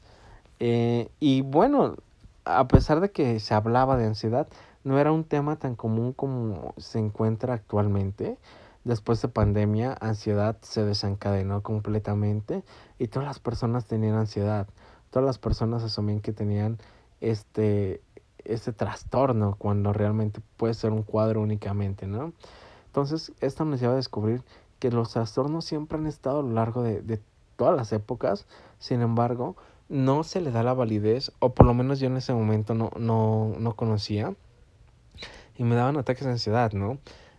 Eh, 0.60 1.10
y 1.20 1.42
bueno, 1.42 1.96
a 2.46 2.68
pesar 2.70 3.02
de 3.02 3.12
que 3.12 3.40
se 3.42 3.54
hablaba 3.54 3.98
de 3.98 4.06
ansiedad, 4.06 4.48
no 4.86 5.00
era 5.00 5.12
un 5.12 5.26
tema 5.26 5.58
tan 5.58 5.76
común 5.76 6.14
como 6.14 6.74
se 6.78 7.00
encuentra 7.00 7.54
actualmente. 7.54 8.38
Después 8.86 9.22
de 9.22 9.28
pandemia, 9.28 9.96
ansiedad 10.00 10.58
se 10.62 10.86
desencadenó 10.86 11.62
completamente 11.62 12.64
y 12.98 13.08
todas 13.08 13.28
las 13.28 13.40
personas 13.40 13.86
tenían 13.86 14.16
ansiedad. 14.16 14.68
Todas 15.12 15.26
las 15.26 15.38
personas 15.38 15.84
asumían 15.84 16.22
que 16.22 16.32
tenían 16.32 16.78
este, 17.20 18.02
este 18.46 18.72
trastorno 18.72 19.56
cuando 19.58 19.92
realmente 19.92 20.40
puede 20.58 20.74
ser 20.74 20.92
un 20.92 21.04
cuadro 21.04 21.42
únicamente, 21.42 22.08
¿no? 22.08 22.34
Entonces, 22.92 23.32
esto 23.40 23.64
nos 23.64 23.80
lleva 23.80 23.94
a 23.94 23.96
descubrir 23.96 24.44
que 24.80 24.92
los 24.92 25.14
trastornos 25.14 25.64
siempre 25.64 25.98
han 25.98 26.08
estado 26.08 26.40
a 26.40 26.44
lo 26.44 26.52
largo 26.52 26.84
de, 26.84 27.02
de 27.02 27.22
todas 27.56 27.74
las 27.74 27.94
épocas, 27.94 28.48
sin 28.80 29.02
embargo, 29.02 29.56
no 29.88 30.24
se 30.24 30.42
le 30.42 30.52
da 30.52 30.62
la 30.62 30.74
validez, 30.74 31.32
o 31.40 31.54
por 31.54 31.66
lo 31.66 31.74
menos 31.74 32.02
yo 32.02 32.08
en 32.08 32.18
ese 32.18 32.34
momento 32.34 32.74
no, 32.74 32.92
no, 32.98 33.54
no 33.60 33.76
conocía, 33.78 34.34
y 35.58 35.64
me 35.64 35.76
daban 35.76 35.96
ataques 35.96 36.26
de 36.26 36.32
ansiedad, 36.32 36.74
¿no? 36.74 36.98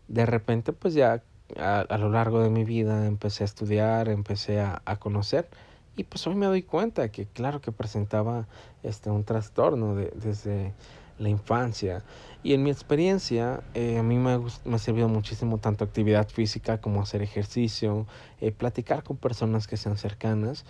De 0.09 0.25
repente, 0.25 0.73
pues 0.73 0.95
ya 0.95 1.23
a, 1.59 1.81
a, 1.81 1.99
lo 1.99 2.09
largo 2.09 2.41
de 2.41 2.49
mi 2.49 2.65
vida 2.65 3.07
empecé 3.07 3.45
a 3.45 3.47
estudiar, 3.47 4.09
empecé 4.09 4.61
a, 4.61 4.81
a, 4.87 4.97
conocer. 4.97 5.49
Y 5.97 6.05
pues 6.05 6.27
hoy 6.27 6.35
me 6.35 6.47
doy 6.47 6.63
cuenta 6.63 7.11
que 7.11 7.27
claro 7.27 7.61
que 7.61 7.73
presentaba 7.73 8.47
este 8.83 9.11
un 9.11 9.25
trastorno 9.25 9.95
de, 9.95 10.13
desde 10.15 10.73
la 11.19 11.29
infancia. 11.29 12.03
Y 12.43 12.55
en 12.55 12.63
mi 12.63 12.71
experiencia 12.71 13.63
eh, 13.75 13.99
a 13.99 14.03
mí 14.03 14.17
me, 14.17 14.39
me, 14.65 14.75
ha 14.75 14.79
servido 14.79 15.09
muchísimo 15.09 15.59
tanto 15.59 15.85
actividad 15.85 16.29
física 16.29 16.81
como 16.81 17.03
hacer 17.03 17.23
ejercicio, 17.23 18.07
eh, 18.41 18.53
platicar 18.53 19.03
con 19.03 19.17
personas 19.17 19.67
que 19.67 19.77
sean 19.77 19.97
cercanas 19.97 20.65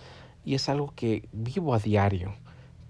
y 0.45 0.55
es 0.55 0.69
algo 0.69 0.93
que 0.95 1.27
vivo 1.31 1.73
a 1.73 1.79
diario 1.79 2.33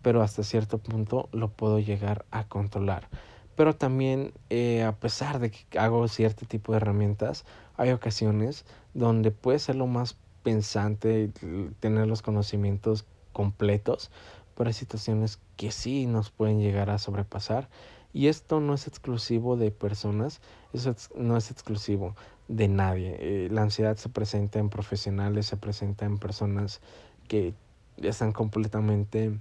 pero 0.04 0.22
hasta 0.22 0.44
cierto 0.44 0.78
punto 0.78 1.30
lo 1.32 1.48
puedo 1.48 1.80
llegar 1.80 2.26
a 2.30 2.48
controlar. 2.48 3.08
Pero 3.56 3.76
también 3.76 4.34
eh, 4.50 4.84
a 4.84 4.92
pesar 4.92 5.40
de 5.40 5.50
que 5.50 5.80
hago 5.80 6.08
cierto 6.08 6.46
tipo 6.46 6.74
de 6.74 6.78
herramientas 6.78 7.46
hay 7.78 7.92
ocasiones 7.92 8.66
donde 8.94 9.32
puede 9.32 9.58
ser 9.58 9.76
lo 9.76 9.88
más 9.88 10.18
pensante, 10.44 11.32
tener 11.80 12.06
los 12.08 12.22
conocimientos 12.22 13.06
completos, 13.32 14.12
hay 14.60 14.74
situaciones 14.74 15.40
que 15.58 15.72
sí 15.72 16.06
nos 16.06 16.32
pueden 16.32 16.60
llegar 16.60 16.90
a 16.90 16.98
sobrepasar. 16.98 17.70
Y 18.14 18.28
esto 18.28 18.60
no 18.60 18.76
es 18.76 18.88
exclusivo 18.88 19.58
de 19.58 19.72
personas, 19.72 20.40
eso 20.72 20.96
no 21.16 21.36
es 21.36 21.50
exclusivo 21.50 22.16
de 22.48 22.68
nadie. 22.68 23.18
Eh, 23.20 23.50
la 23.52 23.64
ansiedad 23.64 23.98
se 23.98 24.10
presenta 24.10 24.60
en 24.60 24.70
profesionales, 24.70 25.48
se 25.48 25.58
presenta 25.58 26.06
en 26.06 26.20
personas 26.20 26.80
que 27.28 27.56
están 27.98 28.32
completamente 28.32 29.40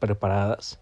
preparadas. 0.00 0.80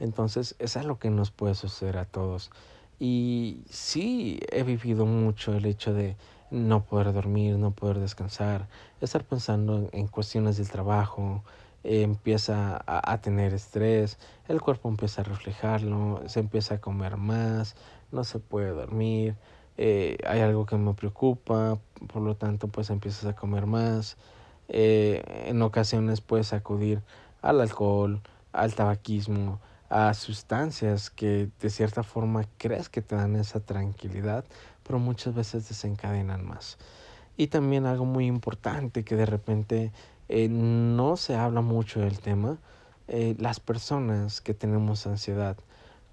Entonces, 0.00 0.56
es 0.58 0.76
algo 0.76 0.98
que 0.98 1.10
nos 1.10 1.30
puede 1.30 1.54
suceder 1.54 1.98
a 1.98 2.06
todos. 2.06 2.50
Y 2.98 3.64
sí, 3.68 4.40
he 4.50 4.62
vivido 4.62 5.06
mucho 5.06 5.54
el 5.54 5.66
hecho 5.66 5.92
de 5.92 6.16
no 6.50 6.84
poder 6.84 7.12
dormir, 7.12 7.56
no 7.56 7.72
poder 7.72 7.98
descansar, 7.98 8.68
estar 9.00 9.24
pensando 9.24 9.88
en 9.92 10.06
cuestiones 10.06 10.58
del 10.58 10.70
trabajo, 10.70 11.42
empieza 11.84 12.76
a, 12.86 13.12
a, 13.12 13.20
tener 13.20 13.54
estrés, 13.54 14.18
el 14.48 14.60
cuerpo 14.60 14.88
empieza 14.88 15.22
a 15.22 15.24
reflejarlo, 15.24 16.22
se 16.26 16.40
empieza 16.40 16.76
a 16.76 16.80
comer 16.80 17.16
más, 17.16 17.76
no 18.12 18.24
se 18.24 18.38
puede 18.38 18.70
dormir, 18.70 19.36
eh, 19.78 20.18
hay 20.26 20.40
algo 20.40 20.66
que 20.66 20.76
me 20.76 20.94
preocupa, 20.94 21.78
por 22.12 22.22
lo 22.22 22.36
tanto 22.36 22.68
pues 22.68 22.90
empiezas 22.90 23.24
a 23.24 23.34
comer 23.34 23.66
más, 23.66 24.16
eh, 24.68 25.22
en 25.46 25.62
ocasiones 25.62 26.20
puedes 26.20 26.52
acudir 26.52 27.02
al 27.40 27.60
alcohol, 27.60 28.20
al 28.52 28.74
tabaquismo, 28.74 29.60
a 29.88 30.14
sustancias 30.14 31.10
que 31.10 31.48
de 31.60 31.70
cierta 31.70 32.02
forma 32.02 32.44
crees 32.58 32.88
que 32.88 33.02
te 33.02 33.16
dan 33.16 33.36
esa 33.36 33.60
tranquilidad, 33.60 34.44
pero 34.82 34.98
muchas 34.98 35.34
veces 35.34 35.68
desencadenan 35.68 36.46
más. 36.46 36.78
Y 37.36 37.48
también 37.48 37.86
algo 37.86 38.04
muy 38.04 38.26
importante 38.26 39.04
que 39.04 39.16
de 39.16 39.26
repente 39.26 39.92
eh, 40.34 40.48
no 40.48 41.18
se 41.18 41.36
habla 41.36 41.60
mucho 41.60 42.00
del 42.00 42.18
tema, 42.18 42.56
eh, 43.06 43.36
las 43.38 43.60
personas 43.60 44.40
que 44.40 44.54
tenemos 44.54 45.06
ansiedad, 45.06 45.58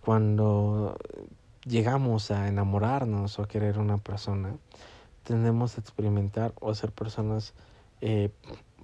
cuando 0.04 0.98
llegamos 1.64 2.30
a 2.30 2.50
enamorarnos 2.50 3.40
o 3.40 3.44
a 3.44 3.48
querer 3.48 3.78
una 3.80 3.98
persona, 3.98 4.58
tendemos 5.24 5.78
a 5.78 5.80
experimentar 5.80 6.52
o 6.60 6.70
a 6.70 6.76
ser 6.76 6.92
personas 6.92 7.54
eh, 8.02 8.30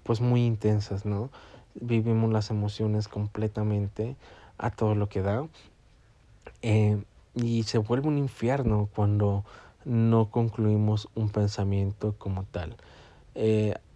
pues 0.03 0.21
muy 0.21 0.45
intensas, 0.45 1.05
¿no? 1.05 1.29
Vivimos 1.73 2.31
las 2.31 2.49
emociones 2.49 3.09
completamente 3.09 4.15
a 4.57 4.71
todo 4.71 4.95
lo 4.95 5.09
que 5.09 5.21
da. 5.21 5.49
Y 6.61 7.63
se 7.63 7.77
vuelve 7.77 8.07
un 8.07 8.17
infierno 8.17 8.87
cuando 8.95 9.43
no 9.83 10.31
concluimos 10.31 11.09
un 11.13 11.27
pensamiento 11.27 12.15
como 12.17 12.43
tal. 12.43 12.77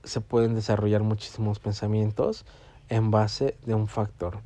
Se 0.03 0.21
pueden 0.21 0.55
desarrollar 0.55 1.03
muchísimos 1.03 1.59
pensamientos 1.59 2.45
en 2.89 3.11
base 3.11 3.55
de 3.65 3.75
un 3.75 3.87
factor. 3.87 4.39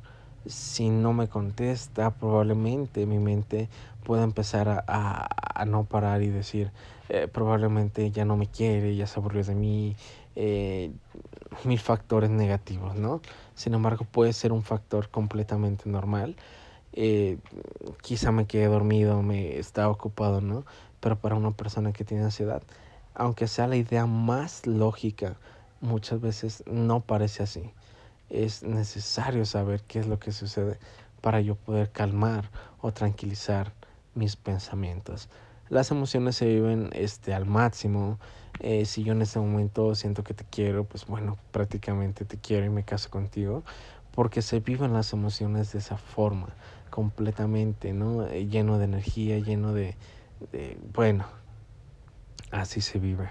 si 0.46 0.90
no 0.90 1.14
me 1.14 1.28
contesta, 1.28 2.10
probablemente 2.10 3.06
mi 3.06 3.18
mente 3.18 3.70
pueda 4.04 4.24
empezar 4.24 4.68
a, 4.68 5.28
a, 5.54 5.64
no 5.64 5.84
parar 5.84 6.22
y 6.22 6.28
decir, 6.28 6.70
eh, 7.08 7.28
probablemente 7.32 8.10
ya 8.10 8.26
no 8.26 8.36
me 8.36 8.46
quiere, 8.46 8.94
ya 8.94 9.06
se 9.06 9.18
aburrió 9.18 9.42
de 9.42 9.54
mí, 9.54 9.96
eh, 10.36 10.92
mil 11.64 11.78
factores 11.78 12.30
negativos, 12.30 12.94
¿no? 12.96 13.20
Sin 13.54 13.74
embargo, 13.74 14.04
puede 14.10 14.32
ser 14.32 14.52
un 14.52 14.62
factor 14.62 15.08
completamente 15.08 15.88
normal. 15.88 16.36
Eh, 16.92 17.38
quizá 18.02 18.32
me 18.32 18.46
quedé 18.46 18.66
dormido, 18.66 19.22
me 19.22 19.58
estaba 19.58 19.88
ocupado, 19.88 20.40
¿no? 20.40 20.64
Pero 21.00 21.18
para 21.18 21.34
una 21.34 21.52
persona 21.52 21.92
que 21.92 22.04
tiene 22.04 22.24
ansiedad, 22.24 22.62
aunque 23.14 23.46
sea 23.46 23.66
la 23.66 23.76
idea 23.76 24.06
más 24.06 24.66
lógica, 24.66 25.36
muchas 25.80 26.20
veces 26.20 26.64
no 26.66 27.00
parece 27.00 27.42
así. 27.42 27.70
Es 28.30 28.62
necesario 28.62 29.44
saber 29.44 29.82
qué 29.82 30.00
es 30.00 30.06
lo 30.06 30.18
que 30.18 30.32
sucede 30.32 30.78
para 31.20 31.40
yo 31.40 31.54
poder 31.54 31.90
calmar 31.90 32.50
o 32.80 32.92
tranquilizar 32.92 33.72
mis 34.14 34.36
pensamientos. 34.36 35.28
Las 35.68 35.90
emociones 35.90 36.36
se 36.36 36.46
viven 36.46 36.90
este, 36.92 37.32
al 37.32 37.46
máximo. 37.46 38.18
Eh, 38.60 38.84
si 38.84 39.02
yo 39.02 39.12
en 39.12 39.22
este 39.22 39.38
momento 39.38 39.94
siento 39.94 40.22
que 40.22 40.34
te 40.34 40.44
quiero, 40.44 40.84
pues 40.84 41.06
bueno, 41.06 41.38
prácticamente 41.52 42.24
te 42.24 42.36
quiero 42.36 42.66
y 42.66 42.70
me 42.70 42.84
caso 42.84 43.10
contigo. 43.10 43.62
Porque 44.14 44.42
se 44.42 44.60
viven 44.60 44.92
las 44.92 45.12
emociones 45.12 45.72
de 45.72 45.78
esa 45.78 45.96
forma, 45.96 46.48
completamente, 46.90 47.92
¿no? 47.92 48.26
Eh, 48.26 48.46
lleno 48.46 48.78
de 48.78 48.84
energía, 48.84 49.38
lleno 49.38 49.72
de, 49.72 49.96
de 50.52 50.78
bueno, 50.92 51.24
así 52.60 52.80
se 52.80 52.98
vive. 52.98 53.28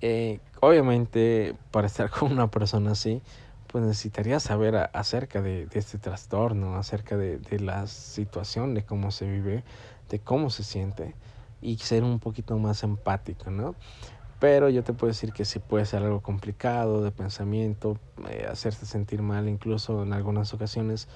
Eh, 0.00 0.40
obviamente, 0.60 1.54
para 1.70 1.86
estar 1.86 2.10
con 2.18 2.32
una 2.32 2.50
persona 2.50 2.92
así, 2.92 3.22
pues 3.68 3.84
necesitaría 3.84 4.38
saber 4.40 4.90
acerca 4.92 5.42
de, 5.42 5.68
este 5.72 5.98
trastorno, 5.98 6.76
acerca 6.76 7.16
de, 7.16 7.40
la 7.60 7.86
situación, 7.86 8.74
de 8.74 8.84
cómo 8.84 9.10
se 9.10 9.26
vive, 9.26 9.64
de 10.10 10.20
cómo 10.20 10.50
se 10.50 10.62
siente 10.62 11.14
y 11.60 11.78
ser 11.78 12.04
un 12.04 12.20
poquito 12.20 12.58
más 12.58 12.82
empático, 12.82 13.50
¿no? 13.50 13.74
Pero 14.38 14.68
yo 14.68 14.84
te 14.84 14.92
puedo 14.92 15.08
decir 15.10 15.32
que 15.32 15.44
sí 15.44 15.58
puede 15.58 15.86
ser 15.86 16.02
algo 16.02 16.20
complicado 16.20 17.02
de 17.02 17.10
pensamiento, 17.10 17.98
eh, 18.28 18.46
hacerte 18.50 18.84
sentir 18.84 19.22
mal 19.22 19.48
incluso 19.48 20.02
en 20.02 20.12
algunas 20.12 20.52
ocasiones, 20.52 21.08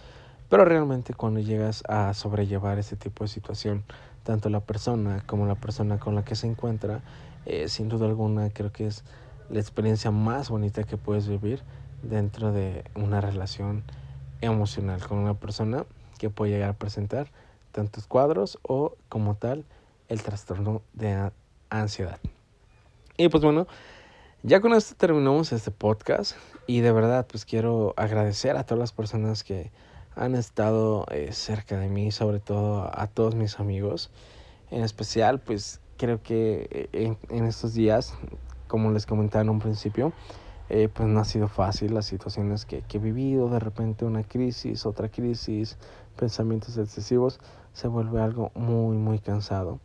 pero 0.48 0.64
realmente 0.64 1.14
cuando 1.14 1.40
llegas 1.40 1.82
a 1.88 2.14
sobrellevar 2.14 2.78
este 2.78 2.96
tipo 2.96 3.24
de 3.24 3.28
situación, 3.28 3.84
tanto 4.22 4.48
la 4.48 4.60
persona 4.60 5.22
como 5.26 5.46
la 5.46 5.54
persona 5.54 5.98
con 5.98 6.14
la 6.14 6.24
que 6.24 6.34
se 6.34 6.46
encuentra, 6.46 7.02
eh, 7.46 7.68
sin 7.68 7.88
duda 7.88 8.06
alguna 8.06 8.50
creo 8.50 8.72
que 8.72 8.86
es 8.86 9.04
la 9.50 9.60
experiencia 9.60 10.10
más 10.10 10.50
bonita 10.50 10.84
que 10.84 10.96
puedes 10.96 11.28
vivir 11.28 11.62
dentro 12.02 12.52
de 12.52 12.84
una 12.94 13.20
relación 13.20 13.82
emocional 14.40 15.04
con 15.06 15.18
una 15.18 15.34
persona 15.34 15.84
que 16.18 16.30
puede 16.30 16.52
llegar 16.52 16.70
a 16.70 16.74
presentar 16.74 17.28
tantos 17.72 18.06
cuadros 18.06 18.58
o 18.62 18.96
como 19.08 19.34
tal 19.34 19.64
el 20.08 20.22
trastorno 20.22 20.82
de 20.94 21.30
ansiedad. 21.70 22.18
Y 23.16 23.28
pues 23.28 23.42
bueno, 23.42 23.66
ya 24.42 24.60
con 24.60 24.72
esto 24.74 24.94
terminamos 24.96 25.52
este 25.52 25.70
podcast 25.70 26.36
y 26.66 26.80
de 26.80 26.92
verdad 26.92 27.26
pues 27.30 27.44
quiero 27.44 27.94
agradecer 27.96 28.56
a 28.56 28.64
todas 28.64 28.78
las 28.78 28.92
personas 28.92 29.42
que 29.42 29.70
han 30.18 30.34
estado 30.34 31.06
eh, 31.10 31.32
cerca 31.32 31.78
de 31.78 31.88
mí, 31.88 32.10
sobre 32.10 32.40
todo 32.40 32.90
a 32.92 33.06
todos 33.06 33.34
mis 33.34 33.60
amigos. 33.60 34.10
En 34.70 34.82
especial 34.82 35.40
pues 35.40 35.80
creo 35.96 36.22
que 36.22 36.88
eh, 36.92 37.16
en, 37.28 37.44
estos 37.44 37.74
días, 37.74 38.14
como 38.66 38.90
les 38.90 39.06
comentaba 39.06 39.42
en 39.42 39.50
un 39.50 39.58
principio, 39.60 40.12
eh, 40.68 40.88
pues 40.92 41.08
no 41.08 41.20
ha 41.20 41.24
sido 41.24 41.48
fácil 41.48 41.94
las 41.94 42.06
situaciones 42.06 42.66
que, 42.66 42.82
que, 42.82 42.98
he 42.98 43.00
vivido, 43.00 43.48
de 43.48 43.58
repente 43.58 44.04
una 44.04 44.22
crisis, 44.22 44.84
otra 44.84 45.08
crisis, 45.08 45.78
pensamientos 46.16 46.76
excesivos, 46.76 47.40
se 47.72 47.88
vuelve 47.88 48.20
algo 48.20 48.50
muy, 48.54 48.96
muy 48.96 49.18
cansado. 49.18 49.80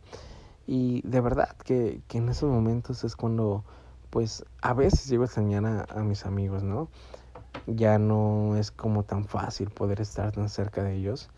Y 0.66 1.06
de 1.06 1.20
verdad 1.20 1.56
que, 1.64 2.00
que 2.08 2.18
en 2.18 2.28
esos 2.28 2.50
momentos 2.50 3.04
es 3.04 3.16
cuando, 3.16 3.64
pues 4.10 4.44
a 4.62 4.74
veces 4.74 5.08
llego 5.08 5.22
a 5.22 5.26
extrañar 5.26 5.86
a, 5.88 6.02
mis 6.02 6.26
amigos, 6.26 6.62
¿no? 6.62 6.88
Ya 7.66 7.98
no 7.98 8.56
es 8.56 8.70
como 8.70 9.04
tan 9.04 9.24
fácil 9.24 9.70
poder 9.70 10.00
estar 10.00 10.32
tan 10.32 10.48
cerca 10.48 10.82
de 10.82 10.96
ellos. 10.96 11.30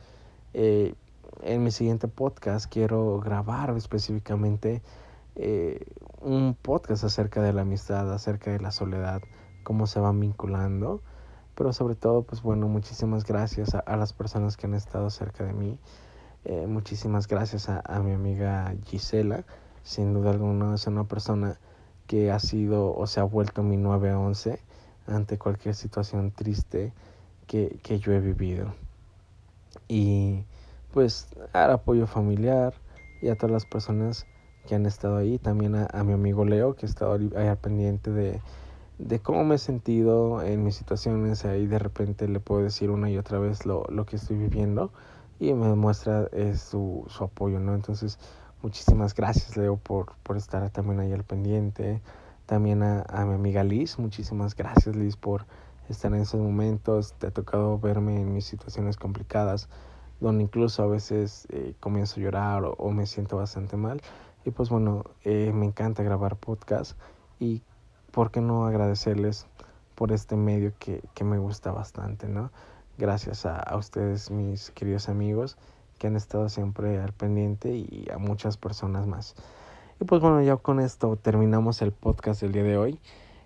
Eh, 0.54 0.94
en 1.42 1.62
mi 1.62 1.70
siguiente 1.70 2.08
podcast 2.08 2.70
quiero 2.72 3.20
grabar 3.20 3.74
específicamente 3.76 4.82
eh, 5.34 5.84
un 6.20 6.56
podcast 6.60 7.04
acerca 7.04 7.42
de 7.42 7.52
la 7.52 7.62
amistad, 7.62 8.12
acerca 8.12 8.50
de 8.50 8.60
la 8.60 8.70
soledad, 8.70 9.22
cómo 9.62 9.86
se 9.86 10.00
van 10.00 10.20
vinculando. 10.20 11.02
Pero 11.54 11.72
sobre 11.72 11.94
todo, 11.94 12.22
pues 12.22 12.42
bueno, 12.42 12.68
muchísimas 12.68 13.24
gracias 13.24 13.74
a, 13.74 13.80
a 13.80 13.96
las 13.96 14.12
personas 14.12 14.56
que 14.56 14.66
han 14.66 14.74
estado 14.74 15.10
cerca 15.10 15.44
de 15.44 15.52
mí. 15.52 15.78
Eh, 16.48 16.68
muchísimas 16.68 17.26
gracias 17.26 17.68
a, 17.68 18.00
mi 18.04 18.12
amiga 18.12 18.72
Gisela. 18.84 19.44
Sin 19.82 20.14
duda 20.14 20.30
alguna 20.30 20.76
es 20.76 20.86
una 20.86 21.02
persona 21.02 21.58
que 22.06 22.30
ha 22.30 22.38
sido 22.38 22.94
o 22.94 23.08
se 23.08 23.18
ha 23.18 23.24
vuelto 23.24 23.64
mi 23.64 23.76
911 23.76 24.60
ante 25.06 25.38
cualquier 25.38 25.74
situación 25.74 26.30
triste 26.30 26.92
que, 27.46 27.78
que 27.82 27.98
yo 27.98 28.12
he 28.12 28.20
vivido. 28.20 28.74
Y 29.88 30.44
pues 30.92 31.28
al 31.52 31.70
apoyo 31.70 32.06
familiar 32.06 32.74
y 33.20 33.28
a 33.28 33.36
todas 33.36 33.50
las 33.50 33.66
personas 33.66 34.26
que 34.66 34.74
han 34.74 34.86
estado 34.86 35.16
ahí. 35.16 35.38
También 35.38 35.74
a, 35.74 36.04
mi 36.04 36.12
amigo 36.12 36.44
Leo 36.44 36.74
que 36.74 36.86
ha 36.86 36.88
estado 36.88 37.14
ahí 37.14 37.46
al 37.46 37.58
pendiente 37.58 38.10
de, 38.10 38.40
de 38.98 39.20
cómo 39.20 39.44
me 39.44 39.54
he 39.54 39.58
sentido 39.58 40.42
en 40.42 40.64
mis 40.64 40.76
situaciones. 40.76 41.44
Ahí 41.44 41.66
de 41.66 41.78
repente 41.78 42.28
le 42.28 42.40
puedo 42.40 42.62
decir 42.62 42.90
una 42.90 43.10
y 43.10 43.16
otra 43.16 43.38
vez 43.38 43.64
lo, 43.64 43.84
lo 43.88 44.04
que 44.04 44.16
estoy 44.16 44.36
viviendo 44.36 44.92
y 45.38 45.52
me 45.52 45.68
demuestra 45.68 46.28
eh, 46.32 46.56
su, 46.56 47.04
su, 47.08 47.24
apoyo, 47.24 47.60
¿no? 47.60 47.74
Entonces, 47.74 48.18
muchísimas 48.62 49.14
gracias, 49.14 49.56
Leo, 49.56 49.76
por, 49.76 50.14
por 50.22 50.36
estar 50.36 50.68
también 50.70 51.00
ahí 51.00 51.12
al 51.12 51.24
pendiente. 51.24 52.00
También 52.46 52.82
a, 52.82 53.02
a, 53.08 53.24
mi 53.24 53.34
amiga 53.34 53.64
Liz, 53.64 53.98
muchísimas 53.98 54.54
gracias, 54.54 54.94
Liz, 54.96 55.16
por 55.16 55.46
estar 55.88 56.12
en 56.14 56.20
esos 56.20 56.40
momentos. 56.40 57.14
Te 57.14 57.26
ha 57.26 57.30
tocado 57.30 57.78
verme 57.78 58.20
en 58.20 58.32
mis 58.32 58.46
situaciones 58.46 58.96
complicadas, 58.96 59.68
donde 60.20 60.44
incluso 60.44 60.82
a 60.82 60.86
veces 60.86 61.46
eh, 61.50 61.74
comienzo 61.80 62.20
a 62.20 62.22
llorar 62.22 62.62
o, 62.64 62.90
me 62.90 63.06
siento 63.06 63.36
bastante 63.36 63.76
mal. 63.76 64.00
Y 64.44 64.50
pues 64.50 64.70
bueno, 64.70 65.04
eh, 65.24 65.52
me 65.52 65.66
encanta 65.66 66.02
grabar 66.02 66.36
podcast 66.36 66.96
y 67.40 67.62
por 68.12 68.30
qué 68.30 68.40
no 68.40 68.66
agradecerles 68.66 69.46
por 69.94 70.12
este 70.12 70.36
medio 70.36 70.72
que, 70.78 71.02
que 71.14 71.24
me 71.24 71.38
gusta 71.38 71.72
bastante, 71.72 72.28
¿no? 72.28 72.50
Gracias 72.98 73.44
a, 73.44 73.76
ustedes, 73.76 74.30
mis 74.30 74.70
queridos 74.70 75.10
amigos, 75.10 75.58
que 75.98 76.06
han 76.06 76.16
estado 76.16 76.48
siempre 76.48 76.98
al 76.98 77.12
pendiente 77.12 77.74
y 77.74 78.08
a 78.10 78.16
muchas 78.16 78.56
personas 78.56 79.06
más. 79.06 79.34
Y 79.98 80.04
pues 80.04 80.20
bueno, 80.20 80.42
ya 80.42 80.56
con 80.56 80.78
esto 80.78 81.16
terminamos 81.16 81.80
el 81.80 81.90
podcast 81.90 82.42
del 82.42 82.52
día 82.52 82.64
de 82.64 82.76
hoy. 82.76 83.00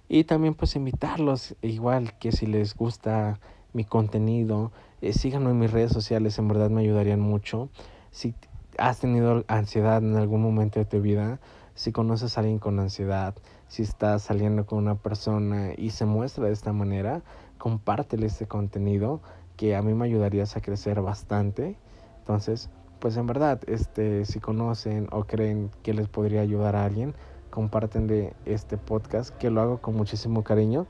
Y 0.09 0.25
también 0.25 0.55
pues 0.55 0.75
invitarlos, 0.75 1.55
igual 1.63 2.19
que 2.19 2.33
si 2.33 2.47
les 2.47 2.75
gusta 2.75 3.39
mi 3.73 3.85
contenido, 3.85 4.73
eh, 5.01 5.13
síganme 5.13 5.51
en 5.51 5.61
mis 5.61 5.71
redes 5.71 5.93
sociales, 5.93 6.39
en 6.39 6.49
verdad 6.49 6.69
me 6.69 6.81
ayudarían 6.81 7.21
mucho. 7.21 7.69
Si 8.11 8.35
has 8.79 8.99
tenido 8.99 9.45
ansiedad 9.47 10.03
en 10.03 10.17
algún 10.17 10.43
momento 10.43 10.81
de 10.81 10.87
tu 10.87 11.01
vida, 11.01 11.39
si 11.77 11.93
conoces 11.93 12.37
a 12.37 12.41
alguien 12.41 12.59
con 12.59 12.81
ansiedad, 12.81 13.37
si 13.69 13.83
estás 13.83 14.23
saliendo 14.23 14.67
con 14.67 14.79
una 14.79 14.97
persona 14.97 15.71
y 15.77 15.91
se 15.91 16.05
muestra 16.05 16.47
de 16.47 16.53
esta 16.53 16.73
manera, 16.73 17.23
compártele 17.59 18.27
este 18.27 18.47
contenido 18.47 19.21
que 19.57 19.77
a 19.77 19.83
mí 19.83 19.95
me 19.95 20.07
ayudarías 20.07 20.57
a 20.57 20.61
crecer 20.61 21.01
bastante. 21.01 21.77
Entonces, 22.19 22.71
pues 23.01 23.17
en 23.17 23.27
verdad, 23.27 23.61
este, 23.67 24.25
si 24.25 24.41
conocen 24.41 25.09
o 25.11 25.25
creen 25.25 25.71
que 25.83 25.95
les 25.95 26.09
podría 26.09 26.43
ayudar 26.43 26.77
a 26.77 26.85
alguien, 26.85 27.15
comparten 27.51 28.07
de 28.07 28.35
este 28.45 28.77
podcast, 28.77 29.37
que 29.37 29.51
lo 29.51 29.61
hago 29.61 29.79
con 29.79 29.97
muchísimo 29.97 30.45
cariño 30.45 30.87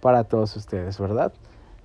para 0.00 0.24
todos 0.24 0.56
ustedes, 0.56 0.98
¿verdad? 0.98 1.32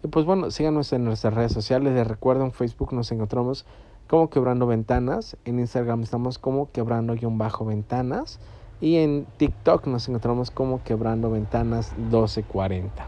Y 0.04 0.08
pues 0.08 0.26
bueno, 0.26 0.52
síganos 0.52 0.94
en 0.94 1.06
nuestras 1.06 1.34
redes 1.34 1.52
sociales. 1.52 1.94
Les 1.94 2.08
recuerdo, 2.08 2.44
en 2.44 2.52
Facebook 2.52 2.94
nos 2.94 3.12
encontramos 3.12 3.66
como 4.08 4.30
Quebrando 4.30 4.68
Ventanas, 4.68 5.38
en 5.46 5.60
Instagram 5.60 6.04
estamos 6.04 6.38
como 6.38 6.72
Quebrando-Ventanas 6.72 8.40
y 8.82 8.98
en 8.98 9.26
TikTok 9.38 9.88
nos 9.88 10.08
encontramos 10.10 10.52
como 10.52 10.84
Quebrando 10.84 11.32
Ventanas 11.32 11.98
1240. 11.98 13.08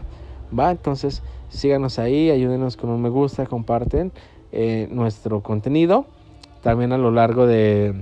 ¿Va? 0.58 0.70
Entonces, 0.70 1.22
síganos 1.48 1.98
ahí, 1.98 2.30
ayúdenos 2.30 2.76
con 2.76 2.90
un 2.90 3.02
me 3.02 3.10
gusta, 3.10 3.46
comparten 3.46 4.10
eh, 4.52 4.88
nuestro 4.90 5.42
contenido. 5.42 6.06
También 6.66 6.92
a 6.92 6.98
lo 6.98 7.12
largo 7.12 7.46
de, 7.46 7.94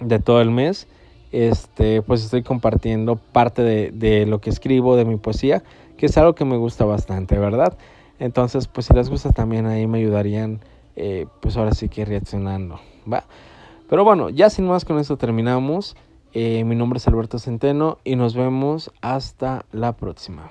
de, 0.00 0.18
todo 0.18 0.40
el 0.40 0.50
mes, 0.50 0.88
este, 1.30 2.02
pues 2.02 2.24
estoy 2.24 2.42
compartiendo 2.42 3.14
parte 3.14 3.62
de, 3.62 3.92
de, 3.92 4.26
lo 4.26 4.40
que 4.40 4.50
escribo, 4.50 4.96
de 4.96 5.04
mi 5.04 5.18
poesía, 5.18 5.62
que 5.96 6.06
es 6.06 6.18
algo 6.18 6.34
que 6.34 6.44
me 6.44 6.56
gusta 6.56 6.84
bastante, 6.84 7.38
¿verdad? 7.38 7.78
Entonces, 8.18 8.66
pues 8.66 8.86
si 8.86 8.94
les 8.94 9.08
gusta 9.08 9.30
también 9.30 9.66
ahí 9.66 9.86
me 9.86 9.98
ayudarían, 9.98 10.58
eh, 10.96 11.26
pues 11.40 11.56
ahora 11.56 11.74
sí 11.74 11.88
que 11.88 12.04
reaccionando, 12.04 12.80
¿va? 13.08 13.22
Pero 13.88 14.02
bueno, 14.02 14.30
ya 14.30 14.50
sin 14.50 14.66
más 14.66 14.84
con 14.84 14.98
esto 14.98 15.16
terminamos. 15.16 15.96
Eh, 16.34 16.64
mi 16.64 16.74
nombre 16.74 16.96
es 16.96 17.06
Alberto 17.06 17.38
Centeno 17.38 17.98
y 18.02 18.16
nos 18.16 18.34
vemos 18.34 18.90
hasta 19.00 19.64
la 19.70 19.92
próxima. 19.92 20.50